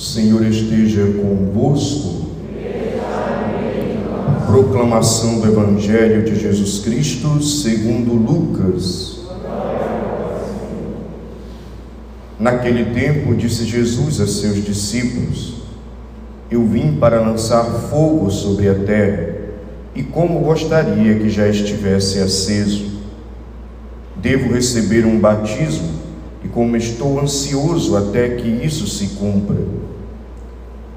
Senhor 0.00 0.42
esteja 0.46 1.02
convosco. 1.12 2.30
Proclamação 4.46 5.40
do 5.40 5.46
Evangelho 5.46 6.24
de 6.24 6.40
Jesus 6.40 6.78
Cristo 6.78 7.42
segundo 7.42 8.14
Lucas. 8.14 9.20
Naquele 12.38 12.94
tempo 12.94 13.34
disse 13.34 13.66
Jesus 13.66 14.22
a 14.22 14.26
seus 14.26 14.64
discípulos: 14.64 15.56
Eu 16.50 16.64
vim 16.64 16.96
para 16.96 17.20
lançar 17.20 17.62
fogo 17.90 18.30
sobre 18.30 18.70
a 18.70 18.74
terra, 18.74 19.34
e 19.94 20.02
como 20.02 20.40
gostaria 20.40 21.16
que 21.16 21.28
já 21.28 21.46
estivesse 21.46 22.20
aceso. 22.20 22.86
Devo 24.16 24.54
receber 24.54 25.04
um 25.04 25.20
batismo 25.20 25.90
e 26.42 26.48
como 26.48 26.74
estou 26.74 27.20
ansioso 27.20 27.98
até 27.98 28.30
que 28.30 28.48
isso 28.48 28.86
se 28.86 29.08
cumpra. 29.08 29.89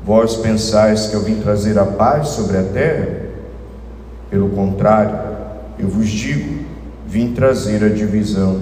Vós 0.06 0.36
pensais 0.36 1.08
que 1.08 1.14
eu 1.14 1.22
vim 1.22 1.36
trazer 1.36 1.80
a 1.80 1.86
paz 1.86 2.30
sobre 2.30 2.58
a 2.58 2.64
terra? 2.64 3.08
Pelo 4.30 4.50
contrário, 4.50 5.18
eu 5.80 5.88
vos 5.88 6.10
digo, 6.10 6.66
vim 7.08 7.34
trazer 7.34 7.82
a 7.86 7.88
divisão. 7.88 8.60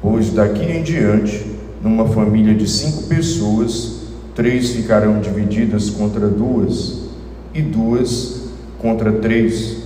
Pois 0.00 0.30
daqui 0.30 0.64
em 0.64 0.82
diante, 0.82 1.44
numa 1.82 2.08
família 2.08 2.54
de 2.54 2.66
cinco 2.66 3.02
pessoas, 3.08 4.04
três 4.34 4.70
ficarão 4.70 5.20
divididas 5.20 5.90
contra 5.90 6.26
duas, 6.28 7.10
e 7.52 7.60
duas 7.60 8.48
contra 8.78 9.12
três. 9.12 9.82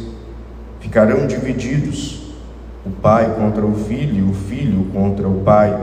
Ficarão 0.78 1.26
divididos 1.26 2.34
o 2.84 2.90
pai 2.90 3.34
contra 3.36 3.66
o 3.66 3.74
filho, 3.74 4.30
o 4.30 4.34
filho 4.34 4.86
contra 4.92 5.26
o 5.26 5.40
pai, 5.40 5.76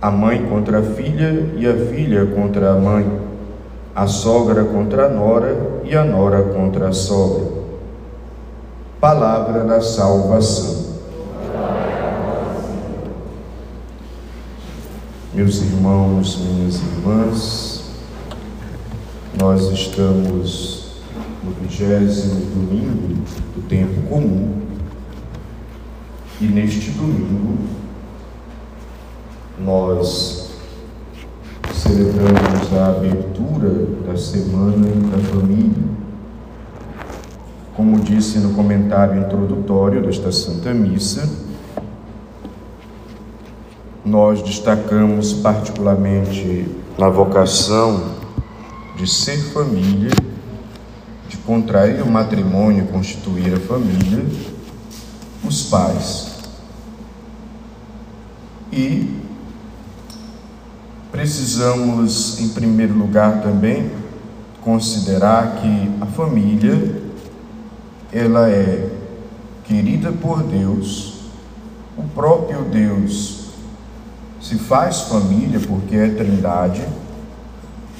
a 0.00 0.10
mãe 0.12 0.46
contra 0.46 0.78
a 0.78 0.82
filha 0.82 1.50
e 1.56 1.66
a 1.66 1.74
filha 1.74 2.26
contra 2.26 2.70
a 2.70 2.76
mãe, 2.76 3.29
a 3.94 4.06
sogra 4.06 4.64
contra 4.64 5.06
a 5.06 5.08
nora 5.08 5.82
e 5.84 5.96
a 5.96 6.04
nora 6.04 6.42
contra 6.54 6.88
a 6.88 6.92
sogra. 6.92 7.60
Palavra 9.00 9.64
da 9.64 9.80
salvação. 9.80 10.90
Meus 15.32 15.62
irmãos, 15.62 16.38
minhas 16.38 16.76
irmãs, 16.76 17.84
nós 19.38 19.70
estamos 19.70 21.02
no 21.42 21.52
vigésimo 21.52 22.40
domingo 22.46 23.22
do 23.54 23.66
tempo 23.68 24.02
comum 24.08 24.60
e 26.40 26.44
neste 26.44 26.90
domingo 26.90 27.58
nós 29.58 30.39
celebramos 31.80 32.72
a 32.78 32.88
abertura 32.88 33.86
da 34.06 34.16
Semana 34.16 34.86
da 35.10 35.18
Família. 35.30 35.82
Como 37.74 37.98
disse 38.00 38.38
no 38.38 38.52
comentário 38.52 39.18
introdutório 39.18 40.02
desta 40.02 40.30
Santa 40.30 40.74
Missa, 40.74 41.26
nós 44.04 44.42
destacamos 44.42 45.32
particularmente 45.32 46.68
na 46.98 47.08
vocação 47.08 48.14
de 48.96 49.06
ser 49.06 49.38
família, 49.38 50.10
de 51.28 51.36
contrair 51.38 52.02
o 52.02 52.10
matrimônio, 52.10 52.86
constituir 52.88 53.54
a 53.54 53.60
família, 53.60 54.22
os 55.42 55.64
pais. 55.64 56.28
E 58.70 59.19
precisamos, 61.20 62.40
em 62.40 62.48
primeiro 62.48 62.94
lugar, 62.94 63.42
também 63.42 63.90
considerar 64.62 65.56
que 65.56 65.90
a 66.00 66.06
família 66.06 66.96
ela 68.10 68.48
é 68.48 68.88
querida 69.64 70.12
por 70.12 70.42
Deus, 70.42 71.20
o 71.94 72.04
próprio 72.14 72.62
Deus 72.62 73.50
se 74.40 74.56
faz 74.56 75.02
família 75.02 75.60
porque 75.60 75.94
é 75.94 76.08
Trindade, 76.08 76.82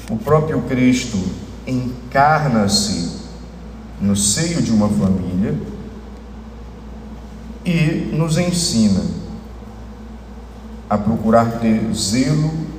o 0.09 0.17
próprio 0.17 0.59
Cristo 0.63 1.19
encarna-se 1.67 3.21
no 4.01 4.15
seio 4.15 4.63
de 4.63 4.71
uma 4.71 4.89
família 4.89 5.55
e 7.63 8.09
nos 8.15 8.39
ensina 8.39 9.03
a 10.89 10.97
procurar 10.97 11.59
ter 11.59 11.87
zelo 11.93 12.70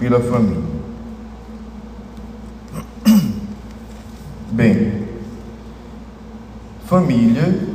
pela 0.00 0.18
família. 0.18 0.80
Bem, 4.50 5.04
família 6.86 7.68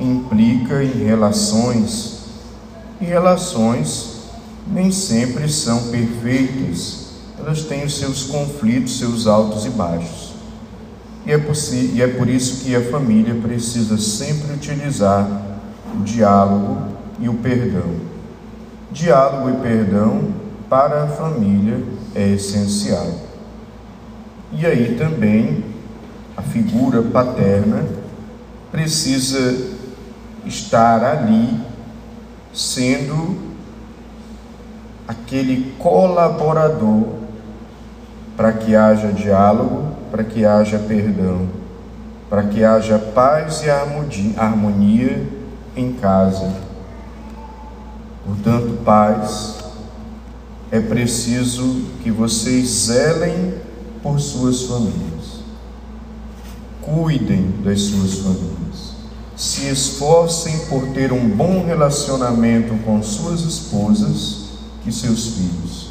implica 0.00 0.82
em 0.82 1.04
relações, 1.04 2.20
e 3.00 3.04
relações 3.04 4.20
nem 4.72 4.92
sempre 4.92 5.48
são 5.48 5.90
perfeitas, 5.90 7.08
elas 7.36 7.62
têm 7.62 7.84
os 7.84 7.98
seus 7.98 8.22
conflitos, 8.24 8.98
seus 8.98 9.26
altos 9.26 9.66
e 9.66 9.70
baixos. 9.70 10.34
E 11.26 11.32
é, 11.32 11.36
e 11.94 12.02
é 12.02 12.06
por 12.06 12.28
isso 12.28 12.64
que 12.64 12.76
a 12.76 12.90
família 12.90 13.34
precisa 13.34 13.98
sempre 13.98 14.52
utilizar 14.54 15.28
o 15.94 16.02
diálogo 16.04 16.78
e 17.18 17.28
o 17.28 17.34
perdão. 17.34 17.90
Diálogo 18.92 19.50
e 19.50 19.62
perdão 19.62 20.37
para 20.68 21.04
a 21.04 21.06
família 21.06 21.82
é 22.14 22.28
essencial. 22.28 23.06
E 24.52 24.66
aí 24.66 24.96
também 24.96 25.64
a 26.36 26.42
figura 26.42 27.02
paterna 27.02 27.84
precisa 28.70 29.76
estar 30.44 31.02
ali 31.02 31.60
sendo 32.52 33.38
aquele 35.06 35.74
colaborador 35.78 37.06
para 38.36 38.52
que 38.52 38.76
haja 38.76 39.12
diálogo, 39.12 39.94
para 40.10 40.24
que 40.24 40.44
haja 40.44 40.78
perdão, 40.78 41.48
para 42.30 42.44
que 42.44 42.62
haja 42.62 42.98
paz 42.98 43.62
e 43.62 43.70
harmonia 44.38 45.26
em 45.76 45.92
casa 45.94 46.68
Portanto, 48.28 48.78
pais, 48.84 49.56
é 50.70 50.80
preciso 50.80 51.82
que 52.02 52.10
vocês 52.10 52.68
zelem 52.68 53.54
por 54.02 54.20
suas 54.20 54.62
famílias, 54.62 55.40
cuidem 56.82 57.54
das 57.64 57.80
suas 57.80 58.14
famílias, 58.18 58.94
se 59.36 59.68
esforcem 59.68 60.58
por 60.66 60.88
ter 60.88 61.12
um 61.12 61.28
bom 61.28 61.64
relacionamento 61.64 62.74
com 62.84 63.02
suas 63.02 63.40
esposas 63.40 64.48
e 64.86 64.92
seus 64.92 65.36
filhos, 65.36 65.90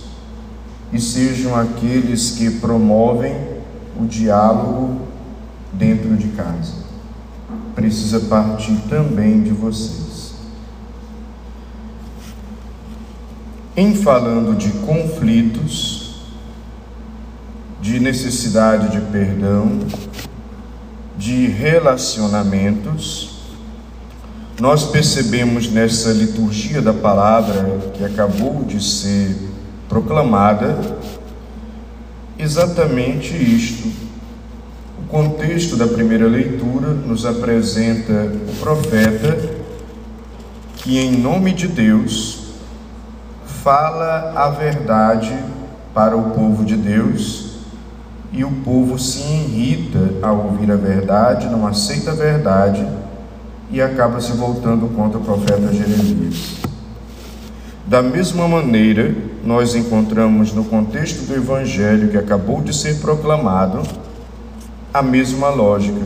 e 0.93 0.99
sejam 0.99 1.55
aqueles 1.55 2.31
que 2.31 2.49
promovem 2.51 3.35
o 3.99 4.05
diálogo 4.05 5.01
dentro 5.73 6.15
de 6.15 6.27
casa. 6.29 6.73
Precisa 7.73 8.19
partir 8.21 8.75
também 8.89 9.41
de 9.41 9.51
vocês. 9.51 10.06
Em 13.77 13.93
falando 13.93 14.57
de 14.57 14.71
conflitos, 14.79 16.15
de 17.79 17.99
necessidade 17.99 18.89
de 18.89 19.01
perdão, 19.11 19.77
de 21.15 21.45
relacionamentos, 21.45 23.37
nós 24.59 24.85
percebemos 24.85 25.69
nessa 25.69 26.09
liturgia 26.09 26.81
da 26.81 26.91
palavra 26.91 27.91
que 27.93 28.03
acabou 28.03 28.63
de 28.63 28.83
ser 28.83 29.37
proclamada 29.87 30.97
exatamente 32.39 33.35
isto. 33.35 33.89
O 35.03 35.03
contexto 35.07 35.75
da 35.75 35.85
primeira 35.85 36.25
leitura 36.25 36.95
nos 36.95 37.27
apresenta 37.27 38.33
o 38.49 38.55
profeta 38.59 39.37
que, 40.77 40.97
em 40.97 41.11
nome 41.11 41.53
de 41.53 41.67
Deus, 41.67 42.46
fala 43.67 44.31
a 44.33 44.47
verdade 44.47 45.37
para 45.93 46.15
o 46.15 46.29
povo 46.29 46.63
de 46.63 46.77
Deus 46.77 47.57
e 48.31 48.45
o 48.45 48.49
povo 48.63 48.97
se 48.97 49.19
irrita 49.19 49.99
ao 50.21 50.45
ouvir 50.45 50.71
a 50.71 50.77
verdade, 50.77 51.49
não 51.49 51.67
aceita 51.67 52.11
a 52.11 52.15
verdade 52.15 52.87
e 53.69 53.81
acaba 53.81 54.21
se 54.21 54.31
voltando 54.31 54.87
contra 54.95 55.19
o 55.19 55.21
profeta 55.21 55.73
Jeremias. 55.73 56.61
Da 57.85 58.01
mesma 58.01 58.47
maneira, 58.47 59.13
nós 59.43 59.75
encontramos 59.75 60.53
no 60.53 60.63
contexto 60.63 61.25
do 61.25 61.35
evangelho 61.35 62.07
que 62.07 62.17
acabou 62.17 62.61
de 62.61 62.73
ser 62.73 63.01
proclamado 63.01 63.81
a 64.93 65.01
mesma 65.01 65.49
lógica. 65.49 66.05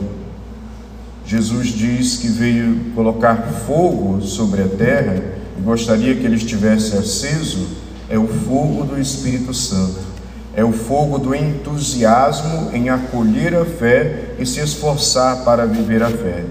Jesus 1.24 1.68
diz 1.68 2.16
que 2.16 2.26
veio 2.26 2.92
colocar 2.92 3.36
fogo 3.64 4.20
sobre 4.20 4.62
a 4.62 4.68
terra 4.68 5.31
gostaria 5.60 6.14
que 6.14 6.24
ele 6.24 6.36
estivesse 6.36 6.96
aceso 6.96 7.68
é 8.08 8.18
o 8.18 8.26
fogo 8.26 8.84
do 8.84 9.00
Espírito 9.00 9.54
Santo. 9.54 10.12
é 10.54 10.62
o 10.62 10.72
fogo 10.72 11.18
do 11.18 11.34
entusiasmo 11.34 12.70
em 12.74 12.90
acolher 12.90 13.54
a 13.54 13.64
fé 13.64 14.34
e 14.38 14.44
se 14.44 14.60
esforçar 14.60 15.44
para 15.44 15.66
viver 15.66 16.02
a 16.02 16.10
fé. 16.10 16.44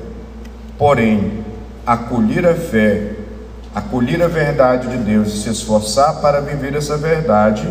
Porém, 0.77 1.43
acolher 1.85 2.47
a 2.47 2.55
fé, 2.55 3.11
acolher 3.75 4.23
a 4.23 4.27
verdade 4.27 4.87
de 4.87 4.97
Deus 4.97 5.27
e 5.29 5.43
se 5.43 5.49
esforçar 5.49 6.19
para 6.19 6.41
viver 6.41 6.75
essa 6.75 6.97
verdade, 6.97 7.67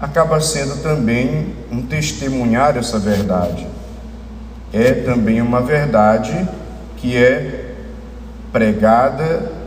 acaba 0.00 0.40
sendo 0.40 0.82
também 0.82 1.54
um 1.70 1.82
testemunhar 1.82 2.76
essa 2.78 2.98
verdade. 2.98 3.66
É 4.72 4.92
também 4.92 5.42
uma 5.42 5.60
verdade 5.60 6.48
que 6.96 7.14
é 7.16 7.74
pregada 8.50 9.57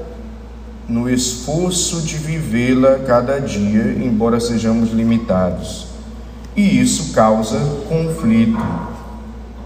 no 0.91 1.09
esforço 1.09 2.01
de 2.01 2.17
vivê-la 2.17 2.99
cada 3.07 3.39
dia, 3.39 3.95
embora 4.03 4.41
sejamos 4.41 4.91
limitados. 4.91 5.87
E 6.53 6.81
isso 6.81 7.13
causa 7.13 7.57
conflito, 7.87 8.61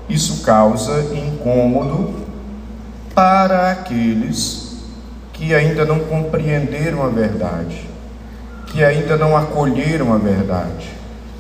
isso 0.07 0.43
causa 0.43 1.03
incômodo 1.15 2.13
para 3.15 3.71
aqueles 3.71 4.83
que 5.33 5.55
ainda 5.55 5.83
não 5.83 5.97
compreenderam 6.01 7.03
a 7.03 7.09
verdade, 7.09 7.89
que 8.67 8.83
ainda 8.83 9.17
não 9.17 9.35
acolheram 9.35 10.13
a 10.13 10.19
verdade, 10.19 10.87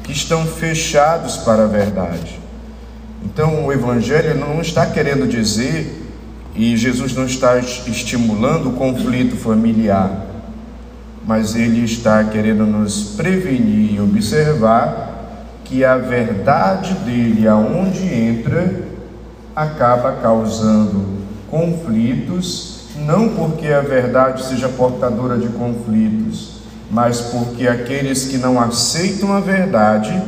que 0.03 0.11
estão 0.11 0.47
fechados 0.47 1.37
para 1.37 1.65
a 1.65 1.67
verdade. 1.67 2.39
Então, 3.23 3.65
o 3.65 3.71
Evangelho 3.71 4.33
não 4.33 4.59
está 4.61 4.87
querendo 4.87 5.27
dizer, 5.27 6.04
e 6.55 6.77
Jesus 6.77 7.13
não 7.13 7.25
está 7.25 7.57
estimulando 7.57 8.69
o 8.69 8.73
conflito 8.73 9.35
familiar, 9.35 10.25
mas 11.27 11.55
ele 11.55 11.83
está 11.83 12.23
querendo 12.23 12.65
nos 12.65 13.15
prevenir 13.15 13.95
e 13.95 13.99
observar 13.99 15.15
que 15.65 15.83
a 15.83 15.97
verdade 15.97 16.93
dele, 17.05 17.47
aonde 17.47 18.07
entra, 18.07 18.85
acaba 19.55 20.13
causando 20.13 21.15
conflitos, 21.49 22.85
não 23.05 23.29
porque 23.29 23.67
a 23.67 23.81
verdade 23.81 24.45
seja 24.45 24.69
portadora 24.69 25.37
de 25.37 25.49
conflitos, 25.49 26.59
mas 26.89 27.19
porque 27.19 27.67
aqueles 27.67 28.25
que 28.25 28.37
não 28.37 28.59
aceitam 28.59 29.33
a 29.33 29.39
verdade 29.39 30.21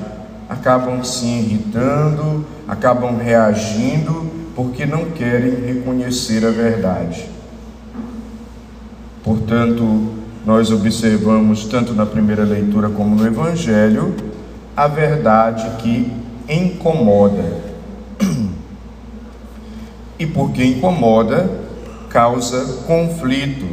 acabam 0.49 1.03
se 1.03 1.25
irritando, 1.25 2.45
acabam 2.67 3.15
reagindo, 3.17 4.36
porque 4.57 4.87
não 4.87 5.11
querem 5.11 5.67
reconhecer 5.67 6.43
a 6.43 6.49
verdade. 6.49 7.29
Portanto, 9.23 10.15
nós 10.43 10.71
observamos, 10.71 11.65
tanto 11.65 11.93
na 11.93 12.07
primeira 12.07 12.43
leitura 12.43 12.89
como 12.89 13.15
no 13.15 13.27
Evangelho, 13.27 14.15
a 14.75 14.87
verdade 14.87 15.69
que 15.77 16.11
incomoda. 16.49 17.67
E 20.17 20.25
porque 20.25 20.63
incomoda, 20.63 21.47
causa 22.09 22.81
conflito. 22.87 23.67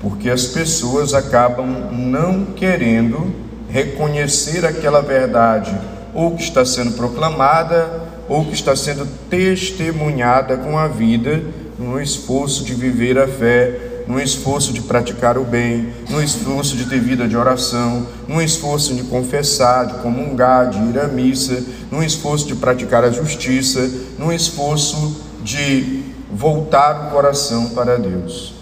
Porque 0.00 0.30
as 0.30 0.46
pessoas 0.46 1.12
acabam 1.12 1.92
não 1.92 2.46
querendo 2.46 3.34
reconhecer 3.68 4.64
aquela 4.64 5.02
verdade, 5.02 5.78
ou 6.14 6.34
que 6.34 6.42
está 6.42 6.64
sendo 6.64 6.92
proclamada, 6.92 8.01
ou 8.28 8.44
que 8.44 8.54
está 8.54 8.74
sendo 8.74 9.06
testemunhada 9.28 10.56
com 10.56 10.78
a 10.78 10.88
vida, 10.88 11.42
no 11.78 12.00
esforço 12.00 12.64
de 12.64 12.74
viver 12.74 13.18
a 13.18 13.26
fé 13.26 13.90
no 14.06 14.20
esforço 14.20 14.72
de 14.72 14.80
praticar 14.82 15.38
o 15.38 15.44
bem, 15.44 15.88
no 16.10 16.22
esforço 16.22 16.76
de 16.76 16.86
ter 16.86 17.00
vida 17.00 17.26
de 17.28 17.36
oração, 17.36 18.06
no 18.26 18.42
esforço 18.42 18.94
de 18.94 19.02
confessar, 19.04 19.86
de 19.86 19.94
comungar, 19.94 20.70
de 20.70 20.78
ir 20.78 20.98
à 20.98 21.08
missa, 21.08 21.62
no 21.90 22.02
esforço 22.02 22.46
de 22.46 22.54
praticar 22.54 23.04
a 23.04 23.10
justiça, 23.10 23.90
no 24.18 24.32
esforço 24.32 25.22
de 25.42 26.02
voltar 26.30 27.08
o 27.08 27.10
coração 27.10 27.70
para 27.70 27.96
Deus. 27.96 28.54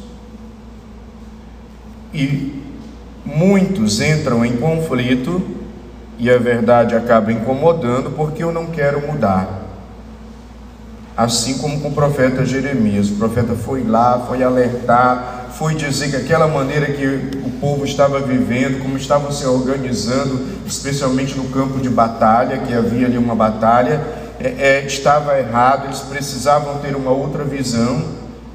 E 2.12 2.62
muitos 3.24 4.00
entram 4.00 4.44
em 4.44 4.56
conflito 4.56 5.42
e 6.20 6.30
a 6.30 6.38
verdade 6.38 6.94
acaba 6.94 7.32
incomodando 7.32 8.10
porque 8.10 8.44
eu 8.44 8.52
não 8.52 8.66
quero 8.66 9.04
mudar 9.04 9.60
assim 11.16 11.58
como 11.58 11.80
com 11.80 11.88
o 11.88 11.92
profeta 11.92 12.46
Jeremias. 12.46 13.10
O 13.10 13.16
profeta 13.16 13.54
foi 13.54 13.84
lá, 13.84 14.24
foi 14.26 14.42
alertar, 14.42 15.48
foi 15.52 15.74
dizer 15.74 16.08
que 16.08 16.16
aquela 16.16 16.48
maneira 16.48 16.86
que 16.86 17.06
o 17.44 17.50
povo 17.60 17.84
estava 17.84 18.20
vivendo, 18.20 18.82
como 18.82 18.96
estavam 18.96 19.30
se 19.30 19.44
organizando, 19.44 20.40
especialmente 20.66 21.36
no 21.36 21.44
campo 21.50 21.78
de 21.78 21.90
batalha, 21.90 22.58
que 22.58 22.72
havia 22.72 23.06
ali 23.06 23.18
uma 23.18 23.34
batalha, 23.34 24.00
é, 24.38 24.78
é, 24.78 24.86
estava 24.86 25.38
errado, 25.38 25.86
eles 25.86 26.00
precisavam 26.00 26.78
ter 26.78 26.96
uma 26.96 27.10
outra 27.10 27.44
visão, 27.44 28.02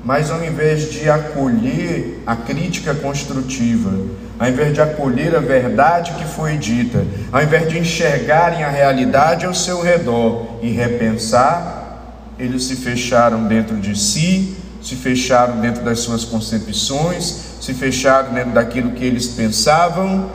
mas 0.05 0.29
ao 0.29 0.45
invés 0.45 0.91
de 0.91 1.09
acolher 1.09 2.21
a 2.27 2.35
crítica 2.35 2.93
construtiva, 2.93 3.91
ao 4.37 4.47
invés 4.47 4.71
de 4.71 4.79
acolher 4.79 5.35
a 5.35 5.39
verdade 5.39 6.13
que 6.13 6.25
foi 6.25 6.57
dita, 6.57 7.03
ao 7.31 7.41
invés 7.41 7.67
de 7.67 7.79
enxergarem 7.79 8.63
a 8.63 8.69
realidade 8.69 9.47
ao 9.47 9.53
seu 9.55 9.81
redor 9.81 10.59
e 10.61 10.69
repensar, 10.69 12.35
eles 12.37 12.65
se 12.65 12.75
fecharam 12.75 13.47
dentro 13.47 13.77
de 13.77 13.97
si, 13.97 14.55
se 14.79 14.95
fecharam 14.95 15.59
dentro 15.59 15.83
das 15.83 16.01
suas 16.01 16.23
concepções, 16.23 17.57
se 17.59 17.73
fecharam 17.73 18.31
dentro 18.31 18.51
daquilo 18.51 18.91
que 18.91 19.03
eles 19.03 19.29
pensavam 19.29 20.29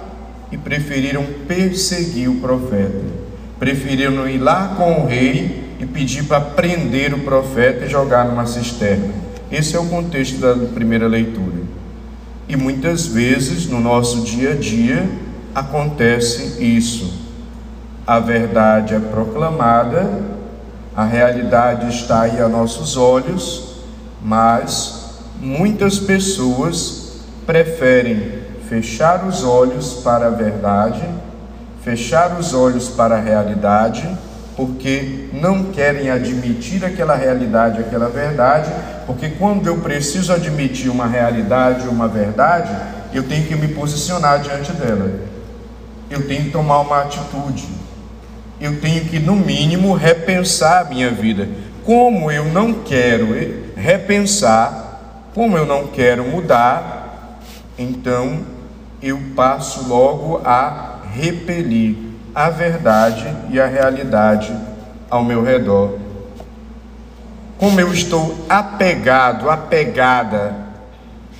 e 0.51 0.57
preferiram 0.57 1.25
perseguir 1.47 2.29
o 2.29 2.41
profeta. 2.41 3.05
Preferiram 3.61 4.29
ir 4.29 4.39
lá 4.39 4.75
com 4.77 5.03
o 5.03 5.07
rei 5.07 5.77
e 5.79 5.87
pedir 5.87 6.25
para 6.25 6.41
prender 6.41 7.15
o 7.15 7.21
profeta 7.21 7.85
e 7.85 7.89
jogar 7.89 8.25
numa 8.25 8.47
cisterna. 8.47 9.20
Esse 9.51 9.77
é 9.77 9.79
o 9.79 9.87
contexto 9.87 10.39
da 10.39 10.55
primeira 10.55 11.07
leitura. 11.07 11.63
E 12.49 12.57
muitas 12.57 13.07
vezes 13.07 13.67
no 13.67 13.81
nosso 13.81 14.23
dia 14.23 14.53
a 14.53 14.57
dia 14.57 15.09
acontece 15.55 16.63
isso. 16.63 17.13
A 18.07 18.19
verdade 18.19 18.95
é 18.95 18.99
proclamada 18.99 20.31
a 21.01 21.05
realidade 21.05 21.89
está 21.89 22.23
aí 22.23 22.41
a 22.41 22.49
nossos 22.49 22.97
olhos, 22.97 23.77
mas 24.21 25.15
muitas 25.41 26.01
pessoas 26.01 27.21
preferem 27.47 28.41
fechar 28.69 29.25
os 29.25 29.45
olhos 29.45 29.95
para 30.05 30.27
a 30.27 30.31
verdade, 30.31 31.03
fechar 31.83 32.39
os 32.39 32.53
olhos 32.53 32.89
para 32.89 33.17
a 33.17 33.21
realidade, 33.21 34.07
porque 34.57 35.29
não 35.33 35.65
querem 35.73 36.11
admitir 36.11 36.85
aquela 36.85 37.15
realidade, 37.15 37.81
aquela 37.81 38.09
verdade, 38.09 38.71
porque 39.13 39.31
quando 39.31 39.67
eu 39.67 39.79
preciso 39.79 40.33
admitir 40.33 40.91
uma 40.91 41.07
realidade, 41.07 41.89
uma 41.89 42.07
verdade, 42.07 42.71
eu 43.13 43.23
tenho 43.25 43.47
que 43.47 43.57
me 43.57 43.69
posicionar 43.69 44.41
diante 44.41 44.73
dela. 44.73 45.11
Eu 46.09 46.27
tenho 46.27 46.45
que 46.45 46.51
tomar 46.51 46.81
uma 46.81 47.03
atitude 47.03 47.81
eu 48.61 48.79
tenho 48.79 49.07
que, 49.07 49.19
no 49.19 49.35
mínimo, 49.35 49.95
repensar 49.95 50.83
a 50.83 50.85
minha 50.85 51.11
vida. 51.11 51.49
Como 51.83 52.31
eu 52.31 52.45
não 52.45 52.75
quero 52.75 53.29
repensar, 53.75 55.31
como 55.35 55.57
eu 55.57 55.65
não 55.65 55.87
quero 55.87 56.23
mudar, 56.25 57.41
então 57.79 58.41
eu 59.03 59.19
passo 59.35 59.89
logo 59.89 60.43
a 60.45 60.99
repelir 61.15 61.97
a 62.35 62.51
verdade 62.51 63.27
e 63.49 63.59
a 63.59 63.67
realidade 63.67 64.55
ao 65.09 65.25
meu 65.25 65.43
redor. 65.43 65.99
Como 67.61 67.79
eu 67.79 67.93
estou 67.93 68.47
apegado, 68.49 69.51
apegada 69.51 70.57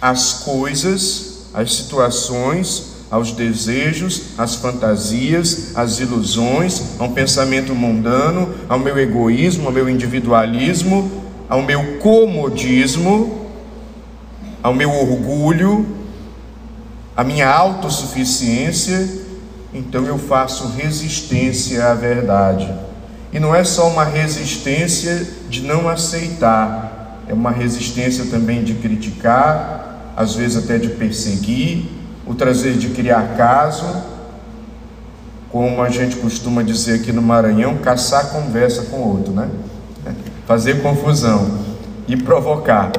às 0.03 0.35
coisas, 0.35 1.49
às 1.55 1.73
situações, 1.73 3.07
aos 3.11 3.33
desejos, 3.33 4.25
às 4.37 4.55
fantasias, 4.57 5.75
às 5.75 5.99
ilusões, 5.99 7.01
a 7.01 7.05
um 7.05 7.13
pensamento 7.15 7.75
mundano, 7.75 8.55
ao 8.69 8.79
meu 8.79 8.99
egoísmo, 8.99 9.67
ao 9.67 9.73
meu 9.73 9.89
individualismo, 9.89 11.11
ao 11.49 11.63
meu 11.63 11.97
comodismo, 12.01 13.49
ao 14.63 14.75
meu 14.75 14.91
orgulho, 14.91 15.87
à 17.17 17.25
minha 17.25 17.49
autossuficiência, 17.49 19.09
então 19.73 20.05
eu 20.05 20.19
faço 20.19 20.69
resistência 20.77 21.87
à 21.87 21.95
verdade. 21.95 22.90
E 23.33 23.39
não 23.39 23.55
é 23.55 23.63
só 23.63 23.89
uma 23.89 24.05
resistência 24.05 25.27
de 25.49 25.63
não 25.63 25.89
aceitar, 25.89 27.23
é 27.29 27.35
uma 27.35 27.51
resistência 27.51 28.25
também 28.27 28.65
de 28.65 28.75
criticar, 28.75 30.13
às 30.17 30.35
vezes 30.35 30.65
até 30.65 30.79
de 30.79 30.89
perseguir, 30.89 31.85
outras 32.27 32.63
vezes 32.63 32.81
de 32.81 32.89
criar 32.89 33.37
caso, 33.37 33.87
como 35.49 35.83
a 35.83 35.89
gente 35.89 36.17
costuma 36.17 36.63
dizer 36.63 37.01
aqui 37.01 37.13
no 37.13 37.23
Maranhão, 37.23 37.79
caçar 37.79 38.31
conversa 38.31 38.83
com 38.83 38.99
outro, 38.99 39.33
né? 39.33 39.49
Fazer 40.47 40.83
confusão 40.83 41.59
e 42.09 42.17
provocar, 42.17 42.91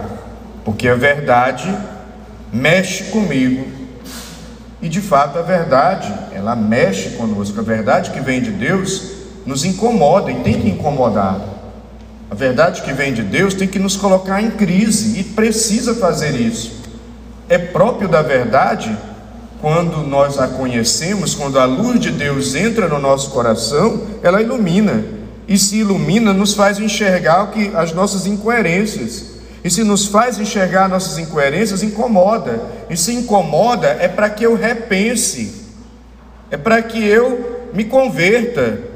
porque 0.63 0.87
a 0.87 0.95
verdade 0.95 1.77
mexe 2.51 3.05
comigo, 3.05 3.81
E 4.81 4.89
de 4.89 4.99
fato 4.99 5.37
a 5.37 5.43
verdade, 5.43 6.11
ela 6.33 6.55
mexe 6.55 7.09
conosco. 7.11 7.59
A 7.59 7.61
verdade 7.61 8.09
que 8.09 8.19
vem 8.19 8.41
de 8.41 8.49
Deus 8.49 9.10
nos 9.45 9.65
incomoda 9.65 10.31
e 10.31 10.35
tem 10.35 10.61
que 10.61 10.69
incomodar. 10.69 11.39
A 12.29 12.35
verdade 12.35 12.81
que 12.81 12.93
vem 12.93 13.13
de 13.13 13.23
Deus 13.23 13.53
tem 13.53 13.67
que 13.67 13.79
nos 13.79 13.97
colocar 13.97 14.41
em 14.41 14.51
crise 14.51 15.19
e 15.19 15.23
precisa 15.23 15.93
fazer 15.95 16.39
isso. 16.39 16.79
É 17.49 17.57
próprio 17.57 18.07
da 18.07 18.21
verdade 18.21 18.97
quando 19.59 19.97
nós 20.07 20.39
a 20.39 20.47
conhecemos, 20.47 21.35
quando 21.35 21.59
a 21.59 21.65
luz 21.65 21.99
de 21.99 22.09
Deus 22.09 22.55
entra 22.55 22.87
no 22.87 22.99
nosso 22.99 23.29
coração, 23.31 24.01
ela 24.23 24.41
ilumina. 24.41 25.03
E 25.47 25.57
se 25.57 25.77
ilumina, 25.77 26.33
nos 26.33 26.53
faz 26.53 26.79
enxergar 26.79 27.43
o 27.43 27.47
que 27.47 27.71
as 27.75 27.91
nossas 27.91 28.25
incoerências. 28.25 29.31
E 29.63 29.69
se 29.69 29.83
nos 29.83 30.07
faz 30.07 30.39
enxergar 30.39 30.89
nossas 30.89 31.17
incoerências, 31.17 31.83
incomoda. 31.83 32.61
E 32.89 32.97
se 32.97 33.13
incomoda, 33.13 33.87
é 33.99 34.07
para 34.07 34.29
que 34.29 34.43
eu 34.45 34.55
repense, 34.55 35.65
é 36.49 36.57
para 36.57 36.81
que 36.81 37.05
eu 37.05 37.69
me 37.73 37.83
converta. 37.83 38.90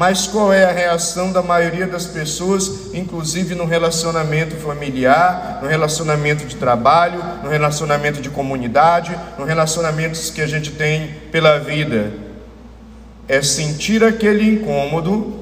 Mas 0.00 0.26
qual 0.26 0.50
é 0.50 0.64
a 0.64 0.72
reação 0.72 1.30
da 1.30 1.42
maioria 1.42 1.86
das 1.86 2.06
pessoas, 2.06 2.94
inclusive 2.94 3.54
no 3.54 3.66
relacionamento 3.66 4.56
familiar, 4.56 5.58
no 5.60 5.68
relacionamento 5.68 6.46
de 6.46 6.56
trabalho, 6.56 7.22
no 7.44 7.50
relacionamento 7.50 8.18
de 8.22 8.30
comunidade, 8.30 9.14
no 9.38 9.44
relacionamentos 9.44 10.30
que 10.30 10.40
a 10.40 10.46
gente 10.46 10.70
tem 10.70 11.08
pela 11.30 11.58
vida? 11.58 12.14
É 13.28 13.42
sentir 13.42 14.02
aquele 14.02 14.54
incômodo 14.54 15.38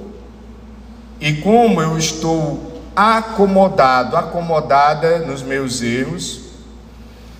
e 1.20 1.34
como 1.34 1.80
eu 1.80 1.96
estou 1.96 2.82
acomodado, 2.96 4.16
acomodada 4.16 5.20
nos 5.20 5.40
meus 5.40 5.82
erros, 5.82 6.40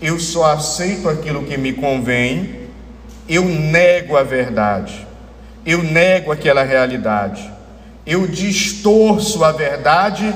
eu 0.00 0.20
só 0.20 0.52
aceito 0.52 1.08
aquilo 1.08 1.42
que 1.42 1.56
me 1.56 1.72
convém, 1.72 2.68
eu 3.28 3.44
nego 3.44 4.16
a 4.16 4.22
verdade, 4.22 5.07
eu 5.68 5.82
nego 5.82 6.32
aquela 6.32 6.62
realidade, 6.62 7.52
eu 8.06 8.26
distorço 8.26 9.44
a 9.44 9.52
verdade 9.52 10.34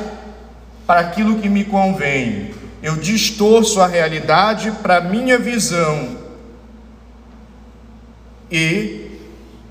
para 0.86 1.00
aquilo 1.00 1.38
que 1.38 1.48
me 1.48 1.64
convém, 1.64 2.50
eu 2.82 2.96
distorço 2.96 3.80
a 3.80 3.86
realidade 3.86 4.70
para 4.82 4.98
a 4.98 5.00
minha 5.00 5.38
visão. 5.38 6.18
E 8.50 9.10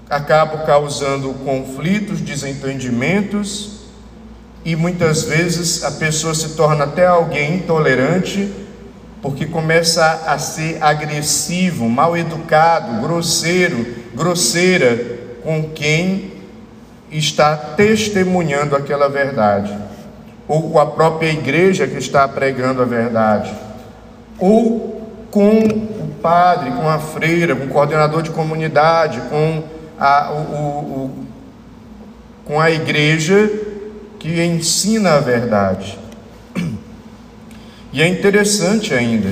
acabo 0.10 0.66
causando 0.66 1.32
conflitos, 1.46 2.22
desentendimentos 2.22 3.82
e 4.66 4.76
muitas 4.76 5.26
vezes 5.26 5.84
a 5.84 5.92
pessoa 5.92 6.34
se 6.34 6.56
torna 6.56 6.86
até 6.86 7.06
alguém 7.06 7.58
intolerante, 7.58 8.52
porque 9.22 9.46
começa 9.46 10.24
a 10.26 10.40
ser 10.40 10.82
agressivo, 10.82 11.88
mal 11.88 12.18
educado, 12.18 13.00
grosseiro, 13.00 13.86
grosseira 14.16 15.21
com 15.44 15.70
quem 15.70 16.32
está 17.12 17.56
testemunhando 17.56 18.76
aquela 18.76 19.10
verdade, 19.10 19.76
ou 20.48 20.70
com 20.72 20.80
a 20.80 20.86
própria 20.86 21.30
igreja 21.32 21.88
que 21.88 21.98
está 21.98 22.28
pregando 22.28 22.82
a 22.82 22.86
verdade, 22.86 23.54
ou 24.40 25.02
com 25.30 25.60
o 25.60 26.16
padre, 26.22 26.72
com 26.72 26.88
a 26.88 27.00
freira, 27.00 27.56
com 27.56 27.66
o 27.66 27.70
coordenador 27.70 28.22
de 28.22 28.32
comunidade, 28.32 29.22
com 29.30 29.64
a, 30.00 30.32
o, 30.32 30.36
o, 30.36 31.06
o 31.06 31.26
com 32.44 32.60
a 32.60 32.70
igreja 32.70 33.50
que 34.20 34.44
ensina 34.44 35.14
a 35.14 35.20
verdade. 35.20 35.98
E 37.94 38.02
é 38.02 38.08
interessante 38.08 38.94
ainda, 38.94 39.30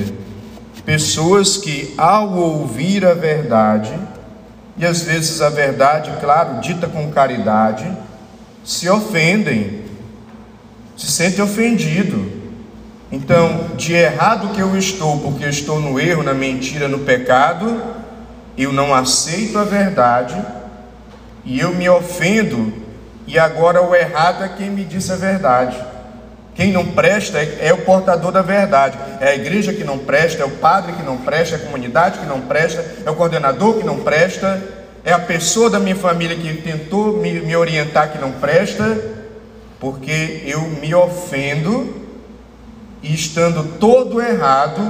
pessoas 0.84 1.56
que 1.56 1.94
ao 1.96 2.36
ouvir 2.36 3.06
a 3.06 3.14
verdade, 3.14 3.92
e 4.80 4.86
às 4.86 5.02
vezes 5.02 5.42
a 5.42 5.50
verdade, 5.50 6.10
claro, 6.22 6.58
dita 6.60 6.88
com 6.88 7.10
caridade, 7.10 7.86
se 8.64 8.88
ofendem, 8.88 9.82
se 10.96 11.06
sentem 11.08 11.44
ofendidos. 11.44 12.32
Então, 13.12 13.72
de 13.76 13.92
errado 13.92 14.54
que 14.54 14.60
eu 14.60 14.74
estou, 14.78 15.20
porque 15.20 15.44
estou 15.44 15.78
no 15.78 16.00
erro, 16.00 16.22
na 16.22 16.32
mentira, 16.32 16.88
no 16.88 17.00
pecado, 17.00 17.82
eu 18.56 18.72
não 18.72 18.94
aceito 18.94 19.58
a 19.58 19.64
verdade 19.64 20.42
e 21.44 21.60
eu 21.60 21.74
me 21.74 21.86
ofendo 21.86 22.72
e 23.26 23.38
agora 23.38 23.82
o 23.82 23.94
errado 23.94 24.44
é 24.44 24.48
quem 24.48 24.70
me 24.70 24.84
disse 24.84 25.12
a 25.12 25.16
verdade. 25.16 25.76
Quem 26.60 26.72
não 26.72 26.88
presta 26.88 27.38
é, 27.38 27.68
é, 27.68 27.72
o 27.72 27.78
portador 27.78 28.30
da 28.30 28.42
verdade. 28.42 28.98
É 29.18 29.28
a 29.28 29.34
igreja 29.34 29.72
que 29.72 29.82
não 29.82 29.96
presta, 29.96 30.42
é 30.42 30.44
o 30.44 30.50
padre 30.50 30.92
que 30.92 31.02
não 31.02 31.16
presta, 31.16 31.56
é 31.56 31.58
a 31.58 31.62
comunidade 31.62 32.18
que 32.18 32.26
não 32.26 32.42
presta, 32.42 32.84
é 33.02 33.10
o 33.10 33.14
coordenador 33.14 33.78
que 33.78 33.86
não 33.86 34.00
presta, 34.00 34.62
é 35.02 35.10
a 35.10 35.18
pessoa 35.18 35.70
da 35.70 35.80
minha 35.80 35.96
família 35.96 36.36
que 36.36 36.60
tentou 36.60 37.16
me, 37.16 37.40
me 37.40 37.56
orientar 37.56 38.12
que 38.12 38.18
não 38.18 38.32
presta, 38.32 38.94
porque 39.78 40.42
eu 40.44 40.60
me 40.60 40.94
ofendo 40.94 41.96
e 43.02 43.14
estando 43.14 43.78
todo 43.78 44.20
errado, 44.20 44.82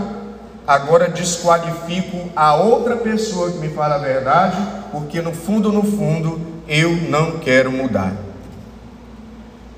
agora 0.67 1.09
desqualifico 1.09 2.31
a 2.35 2.57
outra 2.57 2.97
pessoa 2.97 3.49
que 3.49 3.59
me 3.59 3.69
fala 3.69 3.95
a 3.95 3.99
verdade, 3.99 4.57
porque 4.91 5.23
no 5.23 5.33
fundo, 5.33 5.71
no 5.71 5.85
fundo, 5.85 6.41
eu 6.67 6.91
não 6.91 7.39
quero 7.39 7.71
mudar. 7.71 8.30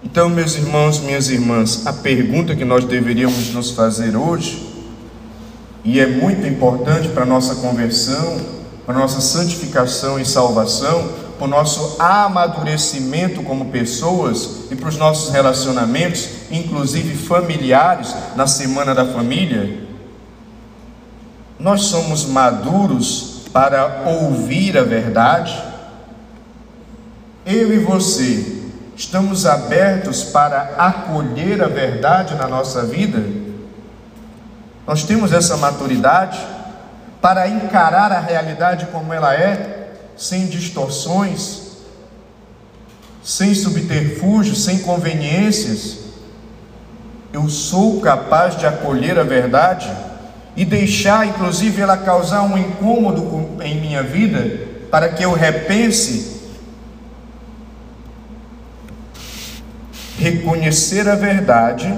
Então, 0.05 0.29
meus 0.29 0.57
irmãos, 0.57 0.99
minhas 0.99 1.31
irmãs, 1.31 1.87
a 1.87 1.93
pergunta 1.93 2.57
que 2.57 2.65
nós 2.65 2.85
deveríamos 2.85 3.53
nos 3.55 3.71
fazer 3.71 4.17
hoje, 4.17 4.69
e 5.85 6.01
é 6.01 6.07
muito 6.07 6.45
importante 6.47 7.09
para 7.09 7.23
a 7.23 7.27
nossa 7.27 7.55
conversão, 7.57 8.41
para 8.85 8.97
a 8.97 8.99
nossa 8.99 9.21
santificação 9.21 10.19
e 10.19 10.25
salvação, 10.25 11.09
para 11.39 11.45
o 11.45 11.49
nosso 11.49 11.97
amadurecimento 12.01 13.43
como 13.45 13.67
pessoas 13.67 14.65
e 14.71 14.77
para 14.77 14.89
os 14.89 14.97
nossos 14.97 15.33
relacionamentos, 15.33 16.29
inclusive 16.51 17.17
familiares, 17.17 18.15
na 18.35 18.47
Semana 18.49 18.95
da 18.95 19.07
Família, 19.07 19.87
nós 21.61 21.83
somos 21.83 22.27
maduros 22.27 23.43
para 23.53 24.03
ouvir 24.05 24.77
a 24.77 24.83
verdade? 24.83 25.63
Eu 27.47 27.73
e 27.73 27.79
você 27.79 28.62
Estamos 28.97 29.47
abertos 29.47 30.23
para 30.25 30.75
acolher 30.77 31.63
a 31.63 31.69
verdade 31.69 32.35
na 32.35 32.47
nossa 32.47 32.85
vida? 32.85 33.23
Nós 34.87 35.05
temos 35.05 35.33
essa 35.33 35.57
maturidade 35.57 36.39
para 37.21 37.49
encarar 37.49 38.13
a 38.13 38.21
realidade 38.21 38.87
como 38.87 39.13
ela 39.13 39.35
é, 39.35 39.93
sem 40.17 40.47
distorções, 40.47 41.73
sem 43.23 43.55
subterfúgios, 43.55 44.65
sem 44.65 44.81
conveniências? 44.81 45.99
Eu 47.33 47.49
sou 47.49 48.01
capaz 48.01 48.59
de 48.59 48.67
acolher 48.67 49.19
a 49.19 49.23
verdade 49.23 49.91
e 50.55 50.67
deixar, 50.67 51.27
inclusive, 51.27 51.81
ela 51.81 51.97
causar 51.97 52.43
um 52.43 52.59
incômodo 52.59 53.57
em 53.63 53.81
minha 53.81 54.03
vida, 54.03 54.69
para 54.91 55.09
que 55.09 55.23
eu 55.23 55.33
repense 55.33 56.42
reconhecer 60.23 61.09
a 61.09 61.17
verdade, 61.17 61.93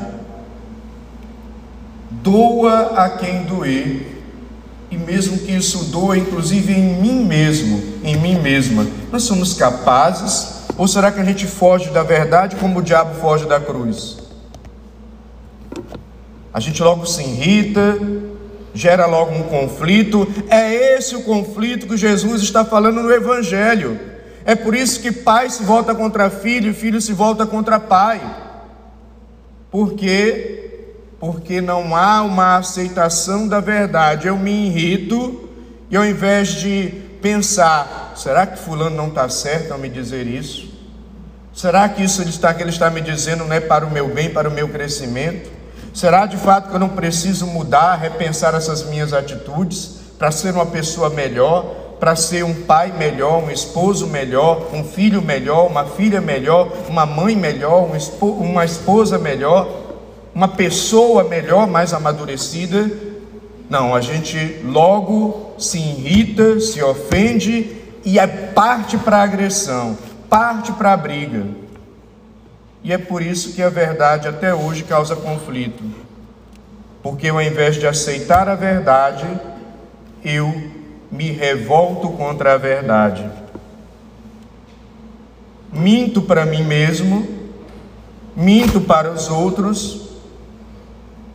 doa 2.10 3.04
a 3.04 3.10
quem 3.10 3.42
doer, 3.42 4.22
e 4.90 4.96
mesmo 4.96 5.38
que 5.38 5.52
isso 5.52 5.90
doa, 5.90 6.16
inclusive 6.16 6.72
em 6.72 7.00
mim 7.00 7.24
mesmo, 7.24 7.82
em 8.02 8.16
mim 8.16 8.40
mesma, 8.40 8.86
nós 9.12 9.24
somos 9.24 9.52
capazes? 9.52 10.64
Ou 10.78 10.88
será 10.88 11.12
que 11.12 11.20
a 11.20 11.24
gente 11.24 11.46
foge 11.46 11.90
da 11.90 12.02
verdade 12.02 12.56
como 12.56 12.78
o 12.78 12.82
diabo 12.82 13.14
foge 13.20 13.46
da 13.46 13.60
cruz? 13.60 14.16
A 16.52 16.60
gente 16.60 16.82
logo 16.82 17.04
se 17.04 17.22
irrita, 17.22 17.98
gera 18.72 19.06
logo 19.06 19.32
um 19.34 19.42
conflito. 19.42 20.26
É 20.48 20.96
esse 20.96 21.14
o 21.14 21.22
conflito 21.22 21.86
que 21.86 21.96
Jesus 21.96 22.42
está 22.42 22.64
falando 22.64 23.02
no 23.02 23.12
Evangelho. 23.12 24.13
É 24.44 24.54
por 24.54 24.74
isso 24.74 25.00
que 25.00 25.10
pai 25.10 25.48
se 25.48 25.62
volta 25.62 25.94
contra 25.94 26.28
filho 26.28 26.70
e 26.70 26.74
filho 26.74 27.00
se 27.00 27.12
volta 27.12 27.46
contra 27.46 27.80
pai. 27.80 28.20
Por 29.70 29.94
quê? 29.94 30.90
Porque 31.18 31.60
não 31.60 31.96
há 31.96 32.22
uma 32.22 32.58
aceitação 32.58 33.48
da 33.48 33.60
verdade. 33.60 34.28
Eu 34.28 34.36
me 34.36 34.66
irrito 34.68 35.48
e 35.90 35.96
ao 35.96 36.04
invés 36.04 36.48
de 36.48 36.88
pensar, 37.22 38.12
será 38.14 38.46
que 38.46 38.58
fulano 38.58 38.94
não 38.94 39.08
está 39.08 39.28
certo 39.30 39.72
ao 39.72 39.78
me 39.78 39.88
dizer 39.88 40.26
isso? 40.26 40.74
Será 41.54 41.88
que 41.88 42.02
isso 42.02 42.22
está, 42.22 42.52
que 42.52 42.62
ele 42.62 42.70
está 42.70 42.90
me 42.90 43.00
dizendo 43.00 43.44
não 43.44 43.54
é 43.54 43.60
para 43.60 43.86
o 43.86 43.90
meu 43.90 44.08
bem, 44.08 44.28
para 44.28 44.48
o 44.48 44.52
meu 44.52 44.68
crescimento? 44.68 45.50
Será 45.94 46.26
de 46.26 46.36
fato 46.36 46.68
que 46.68 46.74
eu 46.74 46.80
não 46.80 46.88
preciso 46.88 47.46
mudar, 47.46 47.94
repensar 47.94 48.54
essas 48.54 48.82
minhas 48.84 49.12
atitudes 49.12 50.00
para 50.18 50.30
ser 50.32 50.52
uma 50.52 50.66
pessoa 50.66 51.08
melhor? 51.08 51.83
Para 51.98 52.16
ser 52.16 52.44
um 52.44 52.54
pai 52.54 52.92
melhor, 52.96 53.42
um 53.42 53.50
esposo 53.50 54.06
melhor, 54.06 54.68
um 54.72 54.84
filho 54.84 55.22
melhor, 55.22 55.66
uma 55.66 55.84
filha 55.84 56.20
melhor, 56.20 56.70
uma 56.88 57.06
mãe 57.06 57.34
melhor, 57.34 57.88
uma 58.20 58.64
esposa 58.64 59.18
melhor, 59.18 59.68
uma 60.34 60.48
pessoa 60.48 61.24
melhor, 61.24 61.66
mais 61.66 61.94
amadurecida. 61.94 62.90
Não, 63.70 63.94
a 63.94 64.00
gente 64.00 64.60
logo 64.64 65.54
se 65.58 65.78
irrita, 65.78 66.60
se 66.60 66.82
ofende 66.82 67.76
e 68.04 68.18
é 68.18 68.26
parte 68.26 68.98
para 68.98 69.18
a 69.18 69.22
agressão, 69.22 69.96
parte 70.28 70.72
para 70.72 70.92
a 70.92 70.96
briga. 70.96 71.46
E 72.82 72.92
é 72.92 72.98
por 72.98 73.22
isso 73.22 73.54
que 73.54 73.62
a 73.62 73.70
verdade 73.70 74.28
até 74.28 74.54
hoje 74.54 74.82
causa 74.82 75.16
conflito. 75.16 75.82
Porque 77.02 77.28
ao 77.28 77.40
invés 77.40 77.76
de 77.76 77.86
aceitar 77.86 78.48
a 78.48 78.54
verdade, 78.54 79.26
eu 80.22 80.73
me 81.14 81.30
revolto 81.30 82.08
contra 82.08 82.54
a 82.54 82.56
verdade. 82.56 83.24
Minto 85.72 86.22
para 86.22 86.44
mim 86.44 86.64
mesmo, 86.64 87.24
minto 88.34 88.80
para 88.80 89.12
os 89.12 89.30
outros, 89.30 90.08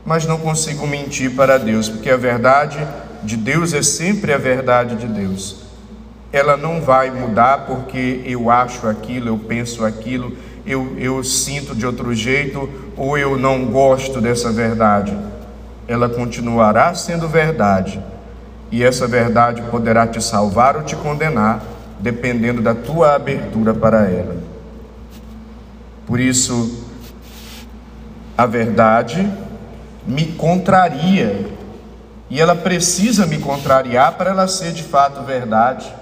mas 0.06 0.26
não 0.26 0.38
consigo 0.38 0.86
mentir 0.86 1.34
para 1.34 1.58
Deus, 1.58 1.88
porque 1.88 2.10
a 2.10 2.18
verdade 2.18 2.86
de 3.24 3.38
Deus 3.38 3.74
é 3.74 3.82
sempre 3.82 4.34
a 4.34 4.38
verdade 4.38 4.98
de 4.98 5.08
Deus. 5.08 5.62
Ela 6.34 6.58
não 6.58 6.82
vai 6.82 7.10
mudar 7.10 7.66
porque 7.66 8.22
eu 8.26 8.52
acho 8.52 8.86
aquilo, 8.86 9.30
eu 9.30 9.38
penso 9.38 9.86
aquilo, 9.86 10.36
eu, 10.66 10.94
eu 11.00 11.24
sinto 11.24 11.74
de 11.74 11.86
outro 11.86 12.14
jeito 12.14 12.70
ou 12.98 13.18
eu 13.18 13.38
não 13.38 13.66
gosto 13.68 14.20
dessa 14.20 14.52
verdade. 14.52 15.18
Ela 15.88 16.10
continuará 16.10 16.94
sendo 16.94 17.30
verdade 17.30 18.04
e 18.72 18.84
essa 18.84 19.08
verdade 19.08 19.62
poderá 19.64 20.06
te 20.06 20.22
salvar 20.22 20.76
ou 20.78 20.84
te 20.84 20.96
condenar, 20.96 21.62
dependendo 22.00 22.62
da 22.62 22.74
tua 22.74 23.16
abertura 23.16 23.74
para 23.74 24.10
ela. 24.10 24.38
Por 26.06 26.20
isso, 26.20 26.86
a 28.38 28.46
verdade 28.46 29.32
me 30.06 30.34
contraria 30.34 31.48
e 32.30 32.40
ela 32.40 32.56
precisa 32.56 33.26
me 33.26 33.40
contrariar 33.40 34.14
para 34.14 34.30
ela 34.30 34.48
ser 34.48 34.72
de 34.72 34.84
fato 34.84 35.24
verdade 35.24 36.00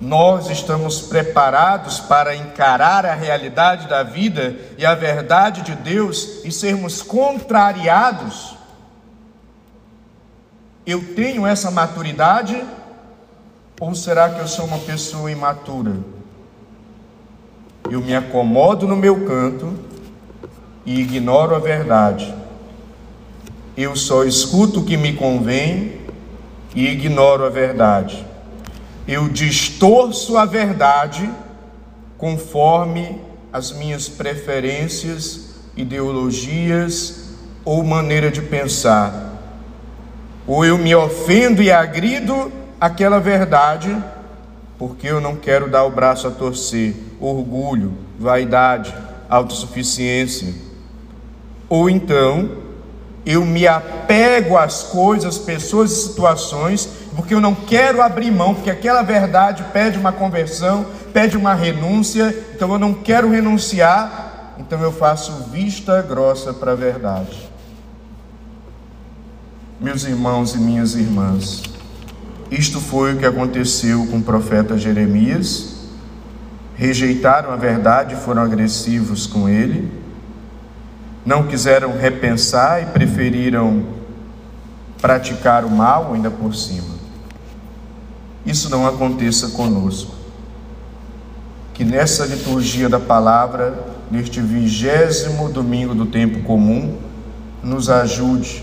nós 0.00 0.50
estamos 0.50 1.00
preparados 1.00 2.00
para 2.00 2.36
encarar 2.36 3.06
a 3.06 3.14
realidade 3.14 3.88
da 3.88 4.02
vida 4.02 4.54
e 4.76 4.84
a 4.84 4.94
verdade 4.94 5.62
de 5.62 5.74
Deus 5.74 6.44
e 6.44 6.52
sermos 6.52 7.02
contrariados? 7.02 8.55
Eu 10.86 11.14
tenho 11.14 11.46
essa 11.46 11.70
maturidade 11.70 12.62
ou 13.80 13.94
será 13.94 14.30
que 14.30 14.40
eu 14.40 14.46
sou 14.46 14.66
uma 14.66 14.78
pessoa 14.78 15.30
imatura? 15.30 15.96
Eu 17.90 18.00
me 18.00 18.14
acomodo 18.14 18.86
no 18.86 18.96
meu 18.96 19.26
canto 19.26 19.74
e 20.84 21.00
ignoro 21.00 21.54
a 21.54 21.58
verdade. 21.58 22.32
Eu 23.76 23.96
só 23.96 24.24
escuto 24.24 24.80
o 24.80 24.84
que 24.84 24.96
me 24.96 25.14
convém 25.14 26.00
e 26.74 26.86
ignoro 26.86 27.44
a 27.44 27.50
verdade 27.50 28.26
eu 29.06 29.28
distorço 29.28 30.36
a 30.36 30.44
verdade 30.44 31.30
conforme 32.18 33.20
as 33.52 33.70
minhas 33.72 34.08
preferências, 34.08 35.50
ideologias 35.76 37.26
ou 37.64 37.84
maneira 37.84 38.30
de 38.30 38.42
pensar. 38.42 39.35
Ou 40.46 40.64
eu 40.64 40.78
me 40.78 40.94
ofendo 40.94 41.62
e 41.62 41.70
agrido 41.70 42.52
aquela 42.80 43.18
verdade 43.18 43.96
porque 44.78 45.06
eu 45.06 45.20
não 45.20 45.34
quero 45.36 45.70
dar 45.70 45.84
o 45.84 45.90
braço 45.90 46.28
a 46.28 46.30
torcer, 46.30 46.94
orgulho, 47.18 47.94
vaidade, 48.18 48.94
autossuficiência. 49.28 50.54
Ou 51.68 51.88
então 51.88 52.50
eu 53.24 53.44
me 53.44 53.66
apego 53.66 54.56
às 54.56 54.82
coisas, 54.82 55.38
pessoas 55.38 55.90
e 55.90 56.08
situações 56.08 56.88
porque 57.16 57.32
eu 57.32 57.40
não 57.40 57.54
quero 57.54 58.02
abrir 58.02 58.30
mão, 58.30 58.54
porque 58.54 58.70
aquela 58.70 59.00
verdade 59.00 59.64
pede 59.72 59.98
uma 59.98 60.12
conversão, 60.12 60.84
pede 61.14 61.34
uma 61.34 61.54
renúncia, 61.54 62.44
então 62.54 62.70
eu 62.70 62.78
não 62.78 62.92
quero 62.92 63.30
renunciar, 63.30 64.52
então 64.58 64.80
eu 64.82 64.92
faço 64.92 65.32
vista 65.50 66.02
grossa 66.02 66.52
para 66.52 66.72
a 66.72 66.74
verdade. 66.74 67.50
Meus 69.80 70.04
irmãos 70.04 70.54
e 70.54 70.58
minhas 70.58 70.94
irmãs, 70.94 71.62
isto 72.50 72.80
foi 72.80 73.14
o 73.14 73.18
que 73.18 73.26
aconteceu 73.26 74.06
com 74.06 74.18
o 74.18 74.22
profeta 74.22 74.78
Jeremias. 74.78 75.76
Rejeitaram 76.74 77.50
a 77.50 77.56
verdade, 77.56 78.16
foram 78.16 78.42
agressivos 78.42 79.26
com 79.26 79.48
ele, 79.48 79.90
não 81.24 81.46
quiseram 81.46 81.96
repensar 81.96 82.82
e 82.82 82.86
preferiram 82.86 83.84
praticar 85.00 85.64
o 85.64 85.70
mal 85.70 86.12
ainda 86.14 86.30
por 86.30 86.54
cima 86.54 86.96
isso 88.46 88.70
não 88.70 88.86
aconteça 88.86 89.48
conosco. 89.48 90.14
Que 91.74 91.84
nessa 91.84 92.24
liturgia 92.24 92.88
da 92.88 93.00
palavra, 93.00 93.86
neste 94.10 94.40
vigésimo 94.40 95.48
domingo 95.50 95.94
do 95.94 96.06
tempo 96.06 96.42
comum, 96.44 96.96
nos 97.62 97.90
ajude, 97.90 98.62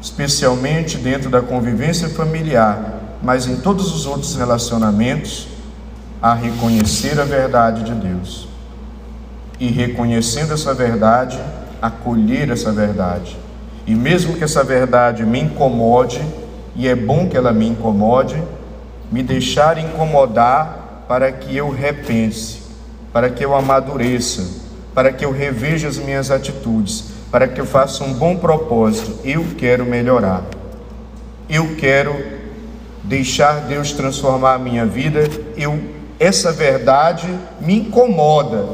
especialmente 0.00 0.98
dentro 0.98 1.30
da 1.30 1.40
convivência 1.40 2.08
familiar, 2.08 3.18
mas 3.22 3.46
em 3.46 3.56
todos 3.56 3.94
os 3.94 4.06
outros 4.06 4.36
relacionamentos, 4.36 5.48
a 6.20 6.34
reconhecer 6.34 7.20
a 7.20 7.24
verdade 7.24 7.82
de 7.82 7.92
Deus. 7.92 8.48
E 9.58 9.68
reconhecendo 9.68 10.52
essa 10.52 10.74
verdade, 10.74 11.38
acolher 11.80 12.50
essa 12.50 12.72
verdade. 12.72 13.36
E 13.86 13.94
mesmo 13.94 14.36
que 14.36 14.44
essa 14.44 14.64
verdade 14.64 15.24
me 15.24 15.40
incomode, 15.40 16.20
e 16.74 16.88
é 16.88 16.94
bom 16.94 17.28
que 17.28 17.36
ela 17.36 17.52
me 17.52 17.66
incomode, 17.66 18.40
me 19.10 19.22
deixar 19.22 19.78
incomodar 19.78 21.04
para 21.08 21.30
que 21.30 21.56
eu 21.56 21.70
repense, 21.70 22.62
para 23.12 23.30
que 23.30 23.44
eu 23.44 23.54
amadureça, 23.54 24.44
para 24.94 25.12
que 25.12 25.24
eu 25.24 25.30
reveja 25.30 25.88
as 25.88 25.98
minhas 25.98 26.30
atitudes, 26.30 27.15
para 27.30 27.48
que 27.48 27.60
eu 27.60 27.66
faça 27.66 28.04
um 28.04 28.12
bom 28.12 28.36
propósito. 28.36 29.18
Eu 29.24 29.44
quero 29.56 29.84
melhorar. 29.84 30.42
Eu 31.48 31.76
quero 31.76 32.14
deixar 33.02 33.60
Deus 33.62 33.92
transformar 33.92 34.54
a 34.54 34.58
minha 34.58 34.84
vida. 34.84 35.28
Eu 35.56 35.96
essa 36.18 36.50
verdade 36.50 37.28
me 37.60 37.80
incomoda, 37.80 38.66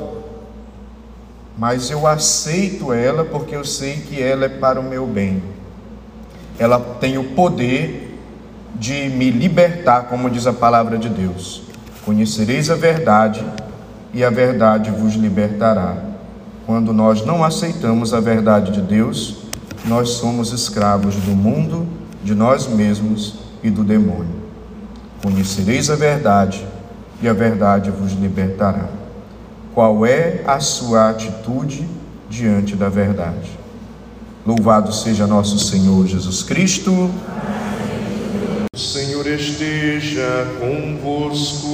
mas 1.59 1.91
eu 1.91 2.07
aceito 2.07 2.93
ela 2.93 3.25
porque 3.25 3.55
eu 3.55 3.65
sei 3.65 3.97
que 3.97 4.23
ela 4.23 4.45
é 4.45 4.49
para 4.49 4.79
o 4.79 4.83
meu 4.83 5.07
bem. 5.07 5.43
Ela 6.59 6.79
tem 6.79 7.19
o 7.19 7.35
poder 7.35 8.17
de 8.77 9.09
me 9.09 9.31
libertar, 9.31 10.05
como 10.05 10.31
diz 10.31 10.47
a 10.47 10.53
palavra 10.53 10.97
de 10.97 11.09
Deus. 11.09 11.63
Conhecereis 12.05 12.71
a 12.71 12.75
verdade 12.75 13.45
e 14.15 14.25
a 14.25 14.31
verdade 14.31 14.91
vos 14.91 15.15
libertará. 15.15 16.12
Quando 16.67 16.93
nós 16.93 17.25
não 17.25 17.43
aceitamos 17.43 18.15
a 18.15 18.21
verdade 18.21 18.73
de 18.73 18.81
Deus, 18.81 19.39
nós 19.85 20.11
somos 20.11 20.53
escravos 20.53 21.17
do 21.17 21.33
mundo, 21.33 21.87
de 22.23 22.35
nós 22.35 22.69
mesmos 22.69 23.35
e 23.63 23.71
do 23.71 23.83
demônio. 23.83 24.43
Conhecereis 25.23 25.91
a 25.91 25.97
verdade 25.97 26.65
e 27.21 27.29
a 27.29 27.33
verdade 27.33 27.91
vos 27.91 28.13
libertará. 28.13 28.89
Qual 29.75 30.05
é 30.07 30.43
a 30.47 30.61
sua 30.61 31.11
atitude 31.11 31.89
diante 32.29 32.77
da 32.77 32.89
verdade? 32.89 33.51
Louvado 34.45 34.93
seja 34.93 35.27
nosso 35.27 35.59
Senhor 35.59 36.07
Jesus 36.07 36.43
Cristo. 36.43 37.11
O 38.75 38.79
Senhor 38.79 39.27
esteja 39.27 40.47
convosco. 40.61 41.72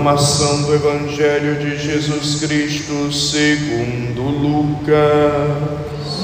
Proclamação 0.00 0.62
do 0.62 0.74
Evangelho 0.74 1.56
de 1.56 1.76
Jesus 1.76 2.40
Cristo 2.40 3.12
segundo 3.12 4.22
Lucas. 4.22 4.96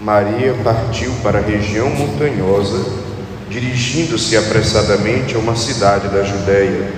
Maria 0.00 0.54
partiu 0.64 1.12
para 1.22 1.40
a 1.40 1.42
região 1.42 1.90
montanhosa 1.90 2.82
dirigindo-se 3.50 4.38
apressadamente 4.38 5.36
a 5.36 5.38
uma 5.38 5.56
cidade 5.56 6.08
da 6.08 6.22
Judéia. 6.22 6.90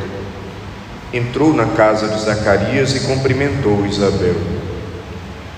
Entrou 1.12 1.52
na 1.52 1.66
casa 1.66 2.06
de 2.06 2.20
Zacarias 2.20 2.94
e 2.94 3.00
cumprimentou 3.00 3.84
Isabel. 3.84 4.55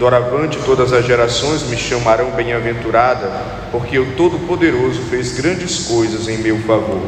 Doravante 0.00 0.58
todas 0.64 0.94
as 0.94 1.04
gerações 1.04 1.62
me 1.64 1.76
chamarão 1.76 2.30
bem-aventurada, 2.30 3.30
porque 3.70 3.98
o 3.98 4.12
Todo-Poderoso 4.16 5.02
fez 5.10 5.32
grandes 5.32 5.80
coisas 5.80 6.26
em 6.26 6.38
meu 6.38 6.58
favor. 6.60 7.02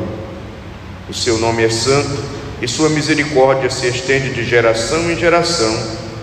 O 1.08 1.14
seu 1.14 1.38
nome 1.38 1.64
é 1.64 1.70
santo 1.70 2.22
e 2.60 2.68
sua 2.68 2.90
misericórdia 2.90 3.70
se 3.70 3.86
estende 3.86 4.34
de 4.34 4.44
geração 4.44 5.10
em 5.10 5.16
geração 5.16 5.74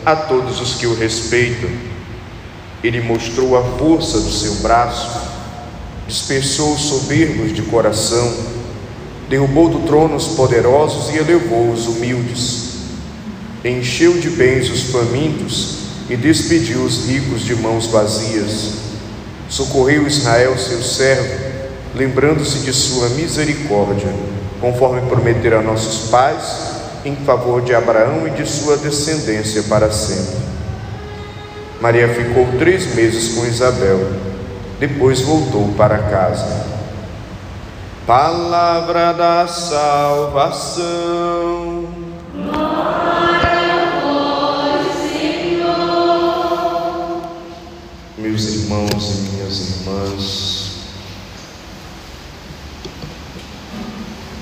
a 0.06 0.16
todos 0.16 0.62
os 0.62 0.76
que 0.76 0.86
o 0.86 0.94
respeitam. 0.94 1.72
Ele 2.84 3.02
mostrou 3.02 3.58
a 3.58 3.64
força 3.80 4.20
do 4.20 4.32
seu 4.32 4.54
braço, 4.58 5.22
dispersou 6.08 6.76
os 6.76 6.82
soberbos 6.82 7.52
de 7.52 7.64
coração, 7.64 8.32
derrubou 9.28 9.70
do 9.70 9.88
trono 9.88 10.16
os 10.16 10.28
poderosos 10.28 11.10
e 11.16 11.18
elevou 11.18 11.72
os 11.72 11.88
humildes 11.88 12.70
encheu 13.64 14.14
de 14.14 14.30
bens 14.30 14.70
os 14.70 14.84
famintos 14.84 15.79
e 16.10 16.18
despediu 16.18 16.84
os 16.84 17.06
ricos 17.08 17.42
de 17.42 17.56
mãos 17.56 17.86
vazias. 17.88 18.74
Socorreu 19.48 20.08
Israel, 20.08 20.58
seu 20.58 20.82
servo, 20.82 21.36
lembrando-se 21.96 22.60
de 22.60 22.74
sua 22.74 23.10
misericórdia, 23.10 24.14
conforme 24.60 25.02
prometera 25.10 25.60
a 25.60 25.62
nossos 25.62 26.10
pais, 26.10 26.70
em 27.06 27.16
favor 27.16 27.62
de 27.62 27.74
Abraão 27.74 28.28
e 28.28 28.32
de 28.32 28.46
sua 28.46 28.76
descendência 28.78 29.64
para 29.64 29.92
sempre. 29.92 30.50
Maria 31.80 32.10
ficou 32.10 32.46
três 32.58 32.94
meses 32.94 33.36
com 33.36 33.46
Isabel, 33.46 34.00
depois 34.80 35.22
voltou 35.22 35.74
para 35.78 35.98
casa. 35.98 36.68
Palavra 38.06 39.14
da 39.14 39.48
salvação. 39.48 40.80
Irmãos 48.70 49.10
e 49.10 49.32
minhas 49.32 49.60
irmãs, 49.62 50.72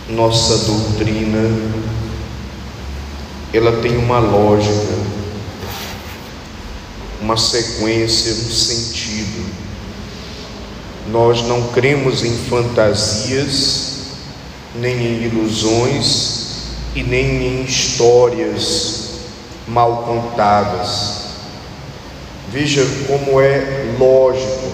nossa 0.10 0.58
doutrina, 0.66 1.40
ela 3.54 3.82
tem 3.82 3.96
uma 3.96 4.20
lógica, 4.20 4.98
uma 7.22 7.38
sequência, 7.38 8.34
um 8.34 8.52
sentido. 8.52 9.46
Nós 11.10 11.44
não 11.44 11.70
cremos 11.70 12.22
em 12.26 12.36
fantasias, 12.50 14.08
nem 14.76 14.94
em 14.94 15.24
ilusões 15.24 16.66
e 16.94 17.02
nem 17.02 17.62
em 17.62 17.64
histórias 17.64 19.22
mal 19.66 20.04
contadas 20.04 21.17
Veja 22.60 22.84
como 23.06 23.40
é 23.40 23.86
lógico. 24.00 24.72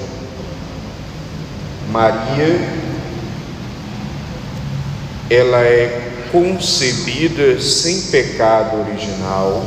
Maria, 1.91 2.61
ela 5.29 5.59
é 5.63 6.11
concebida 6.31 7.59
sem 7.59 8.03
pecado 8.03 8.79
original. 8.79 9.65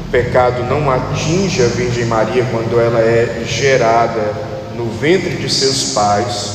O 0.00 0.10
pecado 0.10 0.64
não 0.64 0.90
atinge 0.90 1.62
a 1.62 1.68
Virgem 1.68 2.06
Maria 2.06 2.44
quando 2.50 2.80
ela 2.80 2.98
é 2.98 3.44
gerada 3.46 4.34
no 4.74 4.90
ventre 4.90 5.36
de 5.36 5.48
seus 5.48 5.92
pais, 5.92 6.54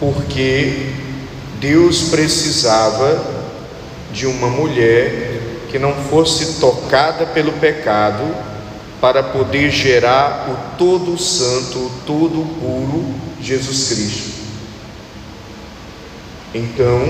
porque 0.00 0.88
Deus 1.60 2.08
precisava 2.08 3.24
de 4.12 4.26
uma 4.26 4.48
mulher 4.48 5.31
que 5.72 5.78
não 5.78 5.94
fosse 5.94 6.60
tocada 6.60 7.24
pelo 7.24 7.52
pecado, 7.52 8.22
para 9.00 9.22
poder 9.22 9.70
gerar 9.70 10.48
o 10.48 10.76
todo 10.78 11.18
santo, 11.18 11.78
o 11.78 11.92
todo 12.06 12.46
puro 12.60 13.04
Jesus 13.40 13.88
Cristo. 13.88 14.30
Então, 16.54 17.00